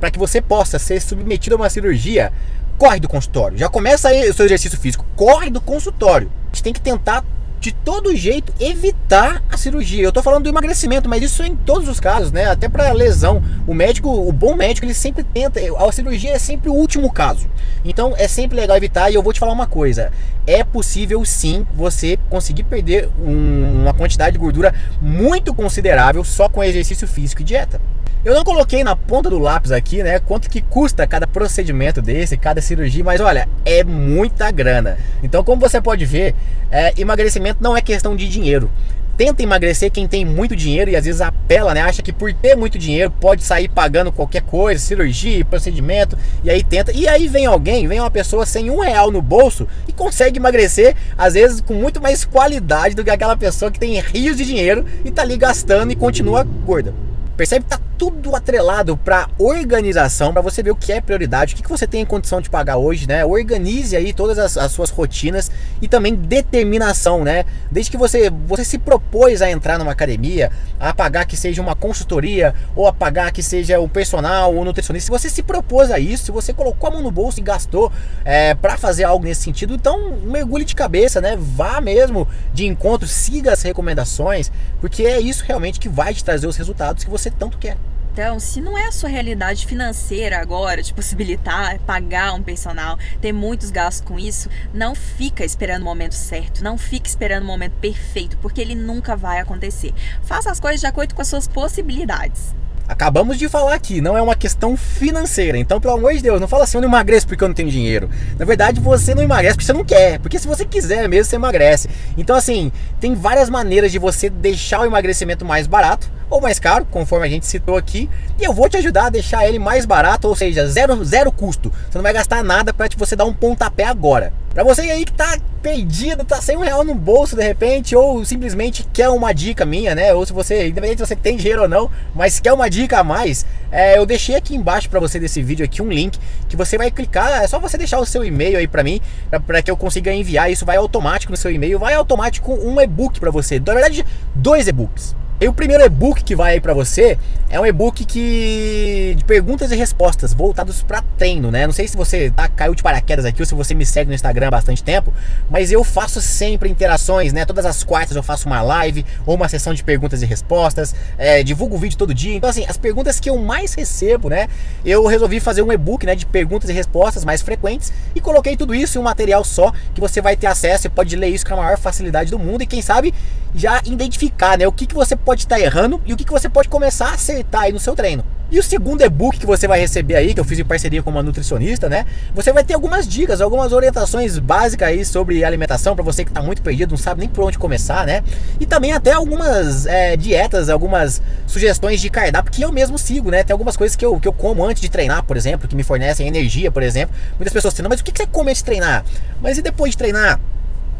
para 0.00 0.11
que 0.11 0.18
você 0.18 0.40
possa 0.40 0.78
ser 0.78 1.00
submetido 1.00 1.56
a 1.56 1.58
uma 1.58 1.70
cirurgia, 1.70 2.32
corre 2.78 3.00
do 3.00 3.08
consultório. 3.08 3.58
Já 3.58 3.68
começa 3.68 4.08
aí 4.08 4.28
o 4.28 4.34
seu 4.34 4.46
exercício 4.46 4.78
físico, 4.78 5.04
corre 5.14 5.50
do 5.50 5.61
consultório. 5.61 6.30
A 6.44 6.54
gente 6.54 6.62
tem 6.62 6.72
que 6.72 6.80
tentar 6.80 7.24
de 7.60 7.72
todo 7.72 8.14
jeito 8.14 8.52
evitar 8.60 9.42
a 9.50 9.56
cirurgia. 9.56 10.02
Eu 10.02 10.12
tô 10.12 10.22
falando 10.22 10.44
do 10.44 10.48
emagrecimento, 10.48 11.08
mas 11.08 11.22
isso 11.22 11.42
é 11.42 11.46
em 11.46 11.56
todos 11.56 11.88
os 11.88 11.98
casos, 11.98 12.30
né? 12.30 12.46
Até 12.46 12.68
para 12.68 12.92
lesão. 12.92 13.42
O 13.66 13.74
médico, 13.74 14.08
o 14.08 14.32
bom 14.32 14.54
médico, 14.54 14.86
ele 14.86 14.94
sempre 14.94 15.24
tenta. 15.24 15.60
A 15.78 15.92
cirurgia 15.92 16.32
é 16.32 16.38
sempre 16.38 16.70
o 16.70 16.74
último 16.74 17.12
caso. 17.12 17.48
Então 17.84 18.14
é 18.16 18.28
sempre 18.28 18.56
legal 18.56 18.76
evitar. 18.76 19.10
E 19.10 19.14
eu 19.14 19.22
vou 19.22 19.32
te 19.32 19.40
falar 19.40 19.52
uma 19.52 19.66
coisa: 19.66 20.12
é 20.46 20.62
possível 20.62 21.24
sim 21.24 21.66
você 21.74 22.18
conseguir 22.30 22.64
perder 22.64 23.08
um, 23.18 23.82
uma 23.82 23.94
quantidade 23.94 24.32
de 24.32 24.38
gordura 24.38 24.74
muito 25.00 25.52
considerável 25.54 26.22
só 26.24 26.48
com 26.48 26.62
exercício 26.62 27.08
físico 27.08 27.42
e 27.42 27.44
dieta. 27.44 27.80
Eu 28.24 28.34
não 28.34 28.42
coloquei 28.42 28.82
na 28.82 28.96
ponta 28.96 29.30
do 29.30 29.38
lápis 29.38 29.70
aqui, 29.70 30.02
né, 30.02 30.18
quanto 30.18 30.50
que 30.50 30.60
custa 30.60 31.06
cada 31.06 31.24
procedimento 31.24 32.02
desse, 32.02 32.36
cada 32.36 32.60
cirurgia, 32.60 33.04
mas 33.04 33.20
olha, 33.20 33.48
é 33.64 33.84
muita 33.84 34.50
grana. 34.50 34.98
Então, 35.22 35.44
como 35.44 35.60
você 35.60 35.80
pode 35.80 36.04
ver, 36.04 36.34
é, 36.70 36.92
emagrecimento 37.00 37.47
não 37.61 37.76
é 37.76 37.80
questão 37.80 38.16
de 38.16 38.28
dinheiro. 38.28 38.70
Tenta 39.16 39.42
emagrecer 39.42 39.90
quem 39.90 40.06
tem 40.06 40.24
muito 40.24 40.54
dinheiro 40.54 40.92
e 40.92 40.96
às 40.96 41.04
vezes 41.04 41.20
apela, 41.20 41.74
né? 41.74 41.80
Acha 41.80 42.02
que 42.02 42.12
por 42.12 42.32
ter 42.32 42.54
muito 42.54 42.78
dinheiro 42.78 43.11
pode 43.11 43.42
sair 43.42 43.68
pagando 43.68 44.12
qualquer 44.12 44.42
coisa, 44.42 44.80
cirurgia, 44.80 45.44
procedimento, 45.44 46.16
e 46.44 46.48
aí 46.48 46.62
tenta. 46.62 46.92
E 46.92 47.08
aí 47.08 47.26
vem 47.26 47.44
alguém, 47.44 47.88
vem 47.88 47.98
uma 47.98 48.12
pessoa 48.12 48.46
sem 48.46 48.70
um 48.70 48.78
real 48.78 49.11
no 49.11 49.20
bolso 49.20 49.66
e 49.88 49.92
consegue 49.92 50.38
emagrecer, 50.38 50.94
às 51.16 51.34
vezes 51.34 51.61
com 51.61 51.74
muito 51.74 52.00
mais 52.00 52.24
qualidade 52.24 52.94
do 52.94 53.02
que 53.02 53.11
aquela 53.11 53.37
pessoa 53.37 53.72
que 53.72 53.80
tem 53.80 54.00
rios 54.00 54.37
de 54.37 54.44
dinheiro 54.44 54.87
e 55.04 55.11
tá 55.11 55.22
ali 55.22 55.37
gastando 55.37 55.90
e 55.90 55.96
continua 55.96 56.44
gorda. 56.44 56.94
Percebe 57.38 57.66
que 57.66 57.70
tá 57.70 57.81
tudo 57.96 58.35
atrelado 58.35 58.96
para 58.96 59.29
organização, 59.38 60.33
para 60.33 60.42
você 60.42 60.61
ver 60.61 60.72
o 60.72 60.77
que 60.77 60.92
é 60.92 61.01
prioridade, 61.01 61.53
o 61.53 61.57
que, 61.57 61.62
que 61.62 61.68
você 61.68 61.87
tem 61.87 62.01
em 62.01 62.05
condição 62.05 62.40
de 62.40 62.51
pagar 62.51 62.79
hoje, 62.79 63.07
né? 63.07 63.24
Organize 63.24 63.96
aí 63.96 64.12
todas 64.12 64.38
as, 64.38 64.57
as, 64.57 64.72
suas 64.72 64.90
rotinas 64.90 65.48
e 65.81 65.87
também 65.87 66.16
determinação, 66.16 67.22
né? 67.22 67.44
Desde 67.70 67.92
que 67.92 67.96
você, 67.96 68.29
você 68.29 68.64
se 68.64 68.77
propôs 68.77 69.40
a 69.40 69.48
entrar 69.48 69.79
numa 69.79 69.92
academia, 69.92 70.51
a 70.81 70.92
pagar 70.92 71.27
que 71.27 71.37
seja 71.37 71.62
uma 71.62 71.77
consultoria, 71.77 72.55
ou 72.74 72.88
a 72.88 72.92
pagar 72.92 73.31
que 73.31 73.42
seja 73.42 73.79
o 73.79 73.88
personal, 73.88 74.53
ou 74.53 74.64
nutricionista, 74.64 75.07
se 75.07 75.11
você 75.11 75.31
se 75.31 75.42
propôs 75.42 75.92
a 75.92 75.98
isso, 76.01 76.24
se 76.24 76.33
você 76.33 76.53
colocou 76.53 76.88
a 76.88 76.92
mão 76.92 77.03
no 77.03 77.11
bolso 77.12 77.38
e 77.38 77.42
gastou 77.42 77.92
é, 78.24 78.53
para 78.55 78.77
fazer 78.77 79.05
algo 79.05 79.24
nesse 79.24 79.42
sentido, 79.42 79.74
então 79.74 80.18
mergulhe 80.24 80.64
de 80.64 80.74
cabeça, 80.74 81.20
né? 81.20 81.37
Vá 81.38 81.81
mesmo 81.81 82.27
de 82.53 82.66
encontro, 82.66 83.07
siga 83.07 83.53
as 83.53 83.62
recomendações, 83.62 84.51
porque 84.81 85.05
é 85.05 85.20
isso 85.20 85.44
realmente 85.44 85.79
que 85.79 85.88
vai 85.88 86.12
te 86.12 86.24
trazer 86.24 86.48
os 86.48 86.57
resultados 86.57 87.05
que 87.05 87.11
você 87.11 87.27
você 87.28 87.30
tanto 87.30 87.58
quer. 87.58 87.76
Então, 88.12 88.40
se 88.40 88.60
não 88.60 88.76
é 88.76 88.86
a 88.86 88.92
sua 88.92 89.08
realidade 89.08 89.64
financeira 89.64 90.40
agora 90.40 90.82
de 90.82 90.92
possibilitar 90.92 91.78
pagar 91.80 92.34
um 92.34 92.42
personal, 92.42 92.98
ter 93.20 93.32
muitos 93.32 93.70
gastos 93.70 94.00
com 94.00 94.18
isso, 94.18 94.48
não 94.74 94.92
fica 94.94 95.44
esperando 95.44 95.82
o 95.82 95.84
momento 95.84 96.14
certo, 96.14 96.64
não 96.64 96.76
fica 96.76 97.08
esperando 97.08 97.44
o 97.44 97.46
momento 97.46 97.74
perfeito, 97.80 98.36
porque 98.38 98.60
ele 98.60 98.74
nunca 98.74 99.14
vai 99.14 99.38
acontecer. 99.38 99.94
Faça 100.22 100.50
as 100.50 100.58
coisas 100.58 100.80
de 100.80 100.86
acordo 100.86 101.14
com 101.14 101.22
as 101.22 101.28
suas 101.28 101.46
possibilidades. 101.46 102.56
Acabamos 102.88 103.38
de 103.38 103.48
falar 103.48 103.74
aqui, 103.74 104.00
não 104.00 104.16
é 104.16 104.22
uma 104.22 104.34
questão 104.34 104.76
financeira. 104.76 105.56
Então, 105.58 105.80
pelo 105.80 105.94
amor 105.94 106.14
de 106.14 106.22
Deus, 106.22 106.40
não 106.40 106.48
fala 106.48 106.64
assim, 106.64 106.78
eu 106.78 106.80
não 106.80 106.88
emagreço 106.88 107.28
porque 107.28 107.44
eu 107.44 107.48
não 107.48 107.54
tenho 107.54 107.70
dinheiro. 107.70 108.10
Na 108.36 108.46
verdade, 108.46 108.80
você 108.80 109.14
não 109.14 109.22
emagrece 109.22 109.54
porque 109.54 109.66
você 109.66 109.74
não 109.74 109.84
quer. 109.84 110.18
Porque 110.18 110.38
se 110.38 110.48
você 110.48 110.64
quiser 110.64 111.06
mesmo, 111.06 111.26
você 111.26 111.36
emagrece. 111.36 111.88
Então, 112.16 112.34
assim, 112.34 112.72
tem 112.98 113.14
várias 113.14 113.50
maneiras 113.50 113.92
de 113.92 113.98
você 113.98 114.30
deixar 114.30 114.80
o 114.80 114.86
emagrecimento 114.86 115.44
mais 115.44 115.66
barato 115.66 116.17
ou 116.30 116.40
mais 116.40 116.58
caro, 116.58 116.86
conforme 116.90 117.26
a 117.26 117.30
gente 117.30 117.46
citou 117.46 117.76
aqui. 117.76 118.08
E 118.38 118.44
eu 118.44 118.52
vou 118.52 118.68
te 118.68 118.76
ajudar 118.76 119.06
a 119.06 119.10
deixar 119.10 119.46
ele 119.48 119.58
mais 119.58 119.84
barato, 119.84 120.28
ou 120.28 120.34
seja, 120.34 120.66
zero, 120.66 121.04
zero 121.04 121.32
custo. 121.32 121.72
Você 121.90 121.98
não 121.98 122.02
vai 122.02 122.12
gastar 122.12 122.42
nada 122.42 122.72
para 122.72 122.88
você 122.96 123.16
dar 123.16 123.24
um 123.24 123.32
pontapé 123.32 123.84
agora. 123.84 124.32
Para 124.52 124.64
você 124.64 124.82
aí 124.82 125.04
que 125.04 125.12
tá 125.12 125.38
perdido, 125.62 126.24
tá 126.24 126.40
sem 126.40 126.56
um 126.56 126.60
real 126.60 126.82
no 126.82 126.94
bolso 126.94 127.36
de 127.36 127.42
repente, 127.42 127.94
ou 127.94 128.24
simplesmente 128.24 128.86
quer 128.92 129.08
uma 129.08 129.32
dica 129.32 129.64
minha, 129.64 129.94
né? 129.94 130.12
Ou 130.14 130.24
se 130.24 130.32
você, 130.32 130.68
independente 130.68 130.98
se 130.98 131.06
você 131.06 131.16
tem 131.16 131.36
dinheiro 131.36 131.62
ou 131.62 131.68
não, 131.68 131.90
mas 132.14 132.40
quer 132.40 132.52
uma 132.52 132.68
dica 132.68 132.98
a 132.98 133.04
mais, 133.04 133.44
é, 133.70 133.98
eu 133.98 134.06
deixei 134.06 134.34
aqui 134.34 134.56
embaixo 134.56 134.88
para 134.88 134.98
você 134.98 135.18
desse 135.20 135.42
vídeo 135.42 135.64
aqui 135.64 135.82
um 135.82 135.88
link 135.88 136.18
que 136.48 136.56
você 136.56 136.78
vai 136.78 136.90
clicar, 136.90 137.42
é 137.42 137.46
só 137.46 137.58
você 137.58 137.76
deixar 137.76 137.98
o 138.00 138.06
seu 138.06 138.24
e-mail 138.24 138.58
aí 138.58 138.66
para 138.66 138.82
mim, 138.82 139.00
para 139.46 139.62
que 139.62 139.70
eu 139.70 139.76
consiga 139.76 140.12
enviar, 140.12 140.50
isso 140.50 140.64
vai 140.64 140.76
automático 140.76 141.30
no 141.30 141.36
seu 141.36 141.50
e-mail, 141.50 141.78
vai 141.78 141.94
automático 141.94 142.52
um 142.52 142.80
e-book 142.80 143.20
para 143.20 143.30
você. 143.30 143.60
Na 143.60 143.74
verdade, 143.74 144.04
dois 144.34 144.66
e-books. 144.66 145.14
E 145.40 145.46
o 145.46 145.53
primeiro 145.53 145.85
e-book 145.85 146.24
que 146.24 146.35
vai 146.35 146.55
aí 146.55 146.61
para 146.61 146.74
você 146.74 147.16
é 147.48 147.61
um 147.61 147.64
e-book 147.64 148.05
que 148.05 149.14
de 149.16 149.22
perguntas 149.24 149.70
e 149.70 149.77
respostas 149.77 150.35
voltados 150.35 150.83
para 150.83 151.01
treino, 151.16 151.48
né? 151.53 151.64
Não 151.64 151.72
sei 151.72 151.87
se 151.87 151.96
você 151.96 152.29
tá, 152.29 152.48
caiu 152.48 152.74
de 152.74 152.83
paraquedas 152.83 153.24
aqui 153.24 153.40
ou 153.40 153.46
se 153.46 153.55
você 153.55 153.72
me 153.72 153.87
segue 153.87 154.09
no 154.09 154.14
Instagram 154.16 154.48
há 154.48 154.51
bastante 154.51 154.83
tempo, 154.83 155.14
mas 155.48 155.70
eu 155.70 155.85
faço 155.85 156.20
sempre 156.20 156.68
interações, 156.68 157.33
né? 157.33 157.44
Todas 157.44 157.64
as 157.64 157.85
quartas 157.85 158.16
eu 158.16 158.22
faço 158.22 158.48
uma 158.48 158.61
live 158.62 159.07
ou 159.24 159.37
uma 159.37 159.48
sessão 159.48 159.72
de 159.72 159.85
perguntas 159.85 160.22
e 160.22 160.27
respostas, 160.27 160.92
é, 161.16 161.44
divulgo 161.44 161.77
o 161.77 161.79
vídeo 161.79 161.96
todo 161.96 162.12
dia. 162.12 162.35
Então 162.35 162.51
assim, 162.51 162.66
as 162.68 162.77
perguntas 162.77 163.20
que 163.20 163.31
eu 163.31 163.38
mais 163.38 163.74
recebo, 163.74 164.29
né? 164.29 164.48
Eu 164.85 165.07
resolvi 165.07 165.38
fazer 165.38 165.62
um 165.62 165.72
e-book, 165.72 166.05
né, 166.05 166.16
de 166.16 166.27
perguntas 166.27 166.68
e 166.68 166.72
respostas 166.72 167.24
mais 167.24 167.42
frequentes 167.42 167.92
e 168.12 168.20
coloquei 168.20 168.57
tudo 168.57 168.74
isso 168.74 168.98
em 168.98 169.01
um 169.01 169.05
material 169.05 169.44
só 169.44 169.72
que 169.94 170.01
você 170.01 170.20
vai 170.20 170.37
ter 170.37 170.48
acesso 170.48 170.88
e 170.88 170.90
pode 170.90 171.14
ler 171.14 171.29
isso 171.29 171.46
com 171.46 171.55
a 171.55 171.59
maior 171.59 171.79
facilidade 171.79 172.29
do 172.29 172.40
mundo 172.40 172.62
e 172.62 172.66
quem 172.66 172.83
sabe 172.83 173.14
já 173.58 173.82
identificar, 173.84 174.56
né, 174.56 174.66
o 174.66 174.72
que 174.72 174.86
que 174.86 174.94
você 174.94 175.16
pode 175.16 175.42
estar 175.42 175.58
errando 175.58 176.00
e 176.06 176.12
o 176.12 176.16
que, 176.16 176.24
que 176.24 176.32
você 176.32 176.48
pode 176.48 176.68
começar 176.68 177.08
a 177.08 177.14
acertar 177.14 177.62
aí 177.62 177.72
no 177.72 177.80
seu 177.80 177.94
treino. 177.94 178.24
E 178.50 178.58
o 178.58 178.62
segundo 178.62 179.02
e-book 179.02 179.38
que 179.38 179.44
você 179.44 179.68
vai 179.68 179.78
receber 179.78 180.16
aí, 180.16 180.32
que 180.32 180.40
eu 180.40 180.44
fiz 180.44 180.58
em 180.58 180.64
parceria 180.64 181.02
com 181.02 181.10
uma 181.10 181.22
nutricionista, 181.22 181.86
né? 181.86 182.06
Você 182.34 182.50
vai 182.50 182.64
ter 182.64 182.72
algumas 182.72 183.06
dicas, 183.06 183.42
algumas 183.42 183.74
orientações 183.74 184.38
básicas 184.38 184.88
aí 184.88 185.04
sobre 185.04 185.44
alimentação 185.44 185.94
para 185.94 186.02
você 186.02 186.24
que 186.24 186.30
está 186.30 186.40
muito 186.40 186.62
perdido, 186.62 186.90
não 186.92 186.96
sabe 186.96 187.20
nem 187.20 187.28
por 187.28 187.44
onde 187.44 187.58
começar, 187.58 188.06
né? 188.06 188.24
E 188.58 188.64
também 188.64 188.92
até 188.92 189.12
algumas 189.12 189.84
é, 189.84 190.16
dietas, 190.16 190.70
algumas 190.70 191.20
sugestões 191.46 192.00
de 192.00 192.08
cardápio 192.08 192.50
que 192.50 192.62
eu 192.62 192.72
mesmo 192.72 192.96
sigo, 192.96 193.30
né? 193.30 193.44
Tem 193.44 193.52
algumas 193.52 193.76
coisas 193.76 193.94
que 193.94 194.06
eu, 194.06 194.18
que 194.18 194.26
eu 194.26 194.32
como 194.32 194.64
antes 194.64 194.80
de 194.80 194.88
treinar, 194.88 195.24
por 195.24 195.36
exemplo, 195.36 195.68
que 195.68 195.76
me 195.76 195.82
fornecem 195.82 196.26
energia, 196.26 196.70
por 196.70 196.82
exemplo. 196.82 197.14
Muitas 197.36 197.52
pessoas 197.52 197.74
dizem, 197.74 197.86
mas 197.86 198.00
o 198.00 198.04
que 198.04 198.12
você 198.16 198.26
come 198.26 198.48
antes 198.48 198.62
de 198.62 198.64
treinar? 198.64 199.04
Mas 199.42 199.58
e 199.58 199.62
depois 199.62 199.90
de 199.90 199.98
treinar? 199.98 200.40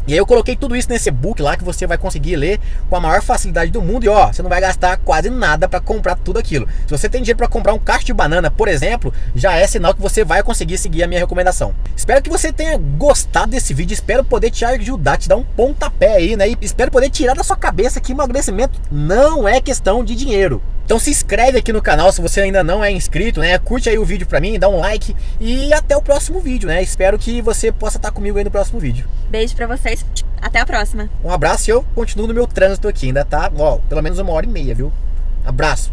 E 0.07 0.13
aí 0.13 0.17
eu 0.17 0.25
coloquei 0.25 0.55
tudo 0.55 0.75
isso 0.75 0.89
nesse 0.89 1.09
e-book 1.09 1.41
lá 1.41 1.55
que 1.55 1.63
você 1.63 1.85
vai 1.85 1.97
conseguir 1.97 2.35
ler 2.35 2.59
com 2.89 2.95
a 2.95 2.99
maior 2.99 3.21
facilidade 3.21 3.71
do 3.71 3.81
mundo 3.81 4.05
e 4.05 4.09
ó, 4.09 4.27
você 4.27 4.41
não 4.41 4.49
vai 4.49 4.59
gastar 4.59 4.97
quase 4.97 5.29
nada 5.29 5.67
para 5.67 5.79
comprar 5.79 6.15
tudo 6.15 6.39
aquilo. 6.39 6.67
Se 6.87 6.91
você 6.91 7.07
tem 7.07 7.21
dinheiro 7.21 7.37
para 7.37 7.47
comprar 7.47 7.73
um 7.73 7.79
cacho 7.79 8.05
de 8.05 8.13
banana, 8.13 8.49
por 8.49 8.67
exemplo, 8.67 9.13
já 9.35 9.55
é 9.55 9.67
sinal 9.67 9.93
que 9.93 10.01
você 10.01 10.23
vai 10.23 10.41
conseguir 10.41 10.77
seguir 10.77 11.03
a 11.03 11.07
minha 11.07 11.19
recomendação. 11.19 11.75
Espero 11.95 12.21
que 12.21 12.29
você 12.29 12.51
tenha 12.51 12.77
gostado 12.77 13.51
desse 13.51 13.73
vídeo, 13.73 13.93
espero 13.93 14.23
poder 14.23 14.49
te 14.49 14.65
ajudar, 14.65 15.17
te 15.17 15.29
dar 15.29 15.37
um 15.37 15.43
pontapé 15.43 16.15
aí, 16.15 16.35
né? 16.35 16.49
E 16.49 16.57
espero 16.61 16.91
poder 16.91 17.09
tirar 17.09 17.35
da 17.35 17.43
sua 17.43 17.55
cabeça 17.55 17.99
que 17.99 18.11
emagrecimento 18.11 18.79
não 18.91 19.47
é 19.47 19.61
questão 19.61 20.03
de 20.03 20.15
dinheiro. 20.15 20.61
Então 20.89 20.97
se 20.97 21.11
inscreve 21.11 21.59
aqui 21.59 21.71
no 21.71 21.83
canal 21.83 22.11
se 22.11 22.19
você 22.19 22.41
ainda 22.41 22.63
não 22.63 22.83
é 22.83 22.91
inscrito, 22.91 23.41
né? 23.41 23.59
Curte 23.59 23.87
aí 23.87 23.99
o 23.99 24.03
vídeo 24.03 24.25
pra 24.25 24.39
mim, 24.39 24.57
dá 24.57 24.67
um 24.67 24.79
like 24.79 25.15
e 25.39 25.71
até 25.71 25.95
o 25.95 26.01
próximo 26.01 26.39
vídeo, 26.39 26.67
né? 26.67 26.81
Espero 26.81 27.19
que 27.19 27.43
você 27.43 27.71
possa 27.71 27.97
estar 27.97 28.09
comigo 28.09 28.39
aí 28.39 28.43
no 28.43 28.49
próximo 28.49 28.79
vídeo. 28.79 29.07
Beijo 29.29 29.55
pra 29.55 29.67
vocês, 29.89 30.05
até 30.41 30.59
a 30.59 30.65
próxima. 30.65 31.09
Um 31.23 31.31
abraço 31.31 31.69
e 31.69 31.73
eu 31.73 31.83
continuo 31.95 32.27
no 32.27 32.33
meu 32.33 32.47
trânsito 32.47 32.87
aqui, 32.87 33.07
ainda 33.07 33.25
tá, 33.25 33.51
ó, 33.57 33.77
pelo 33.77 34.01
menos 34.01 34.19
uma 34.19 34.31
hora 34.31 34.45
e 34.45 34.49
meia, 34.49 34.75
viu? 34.75 34.91
Abraço. 35.45 35.91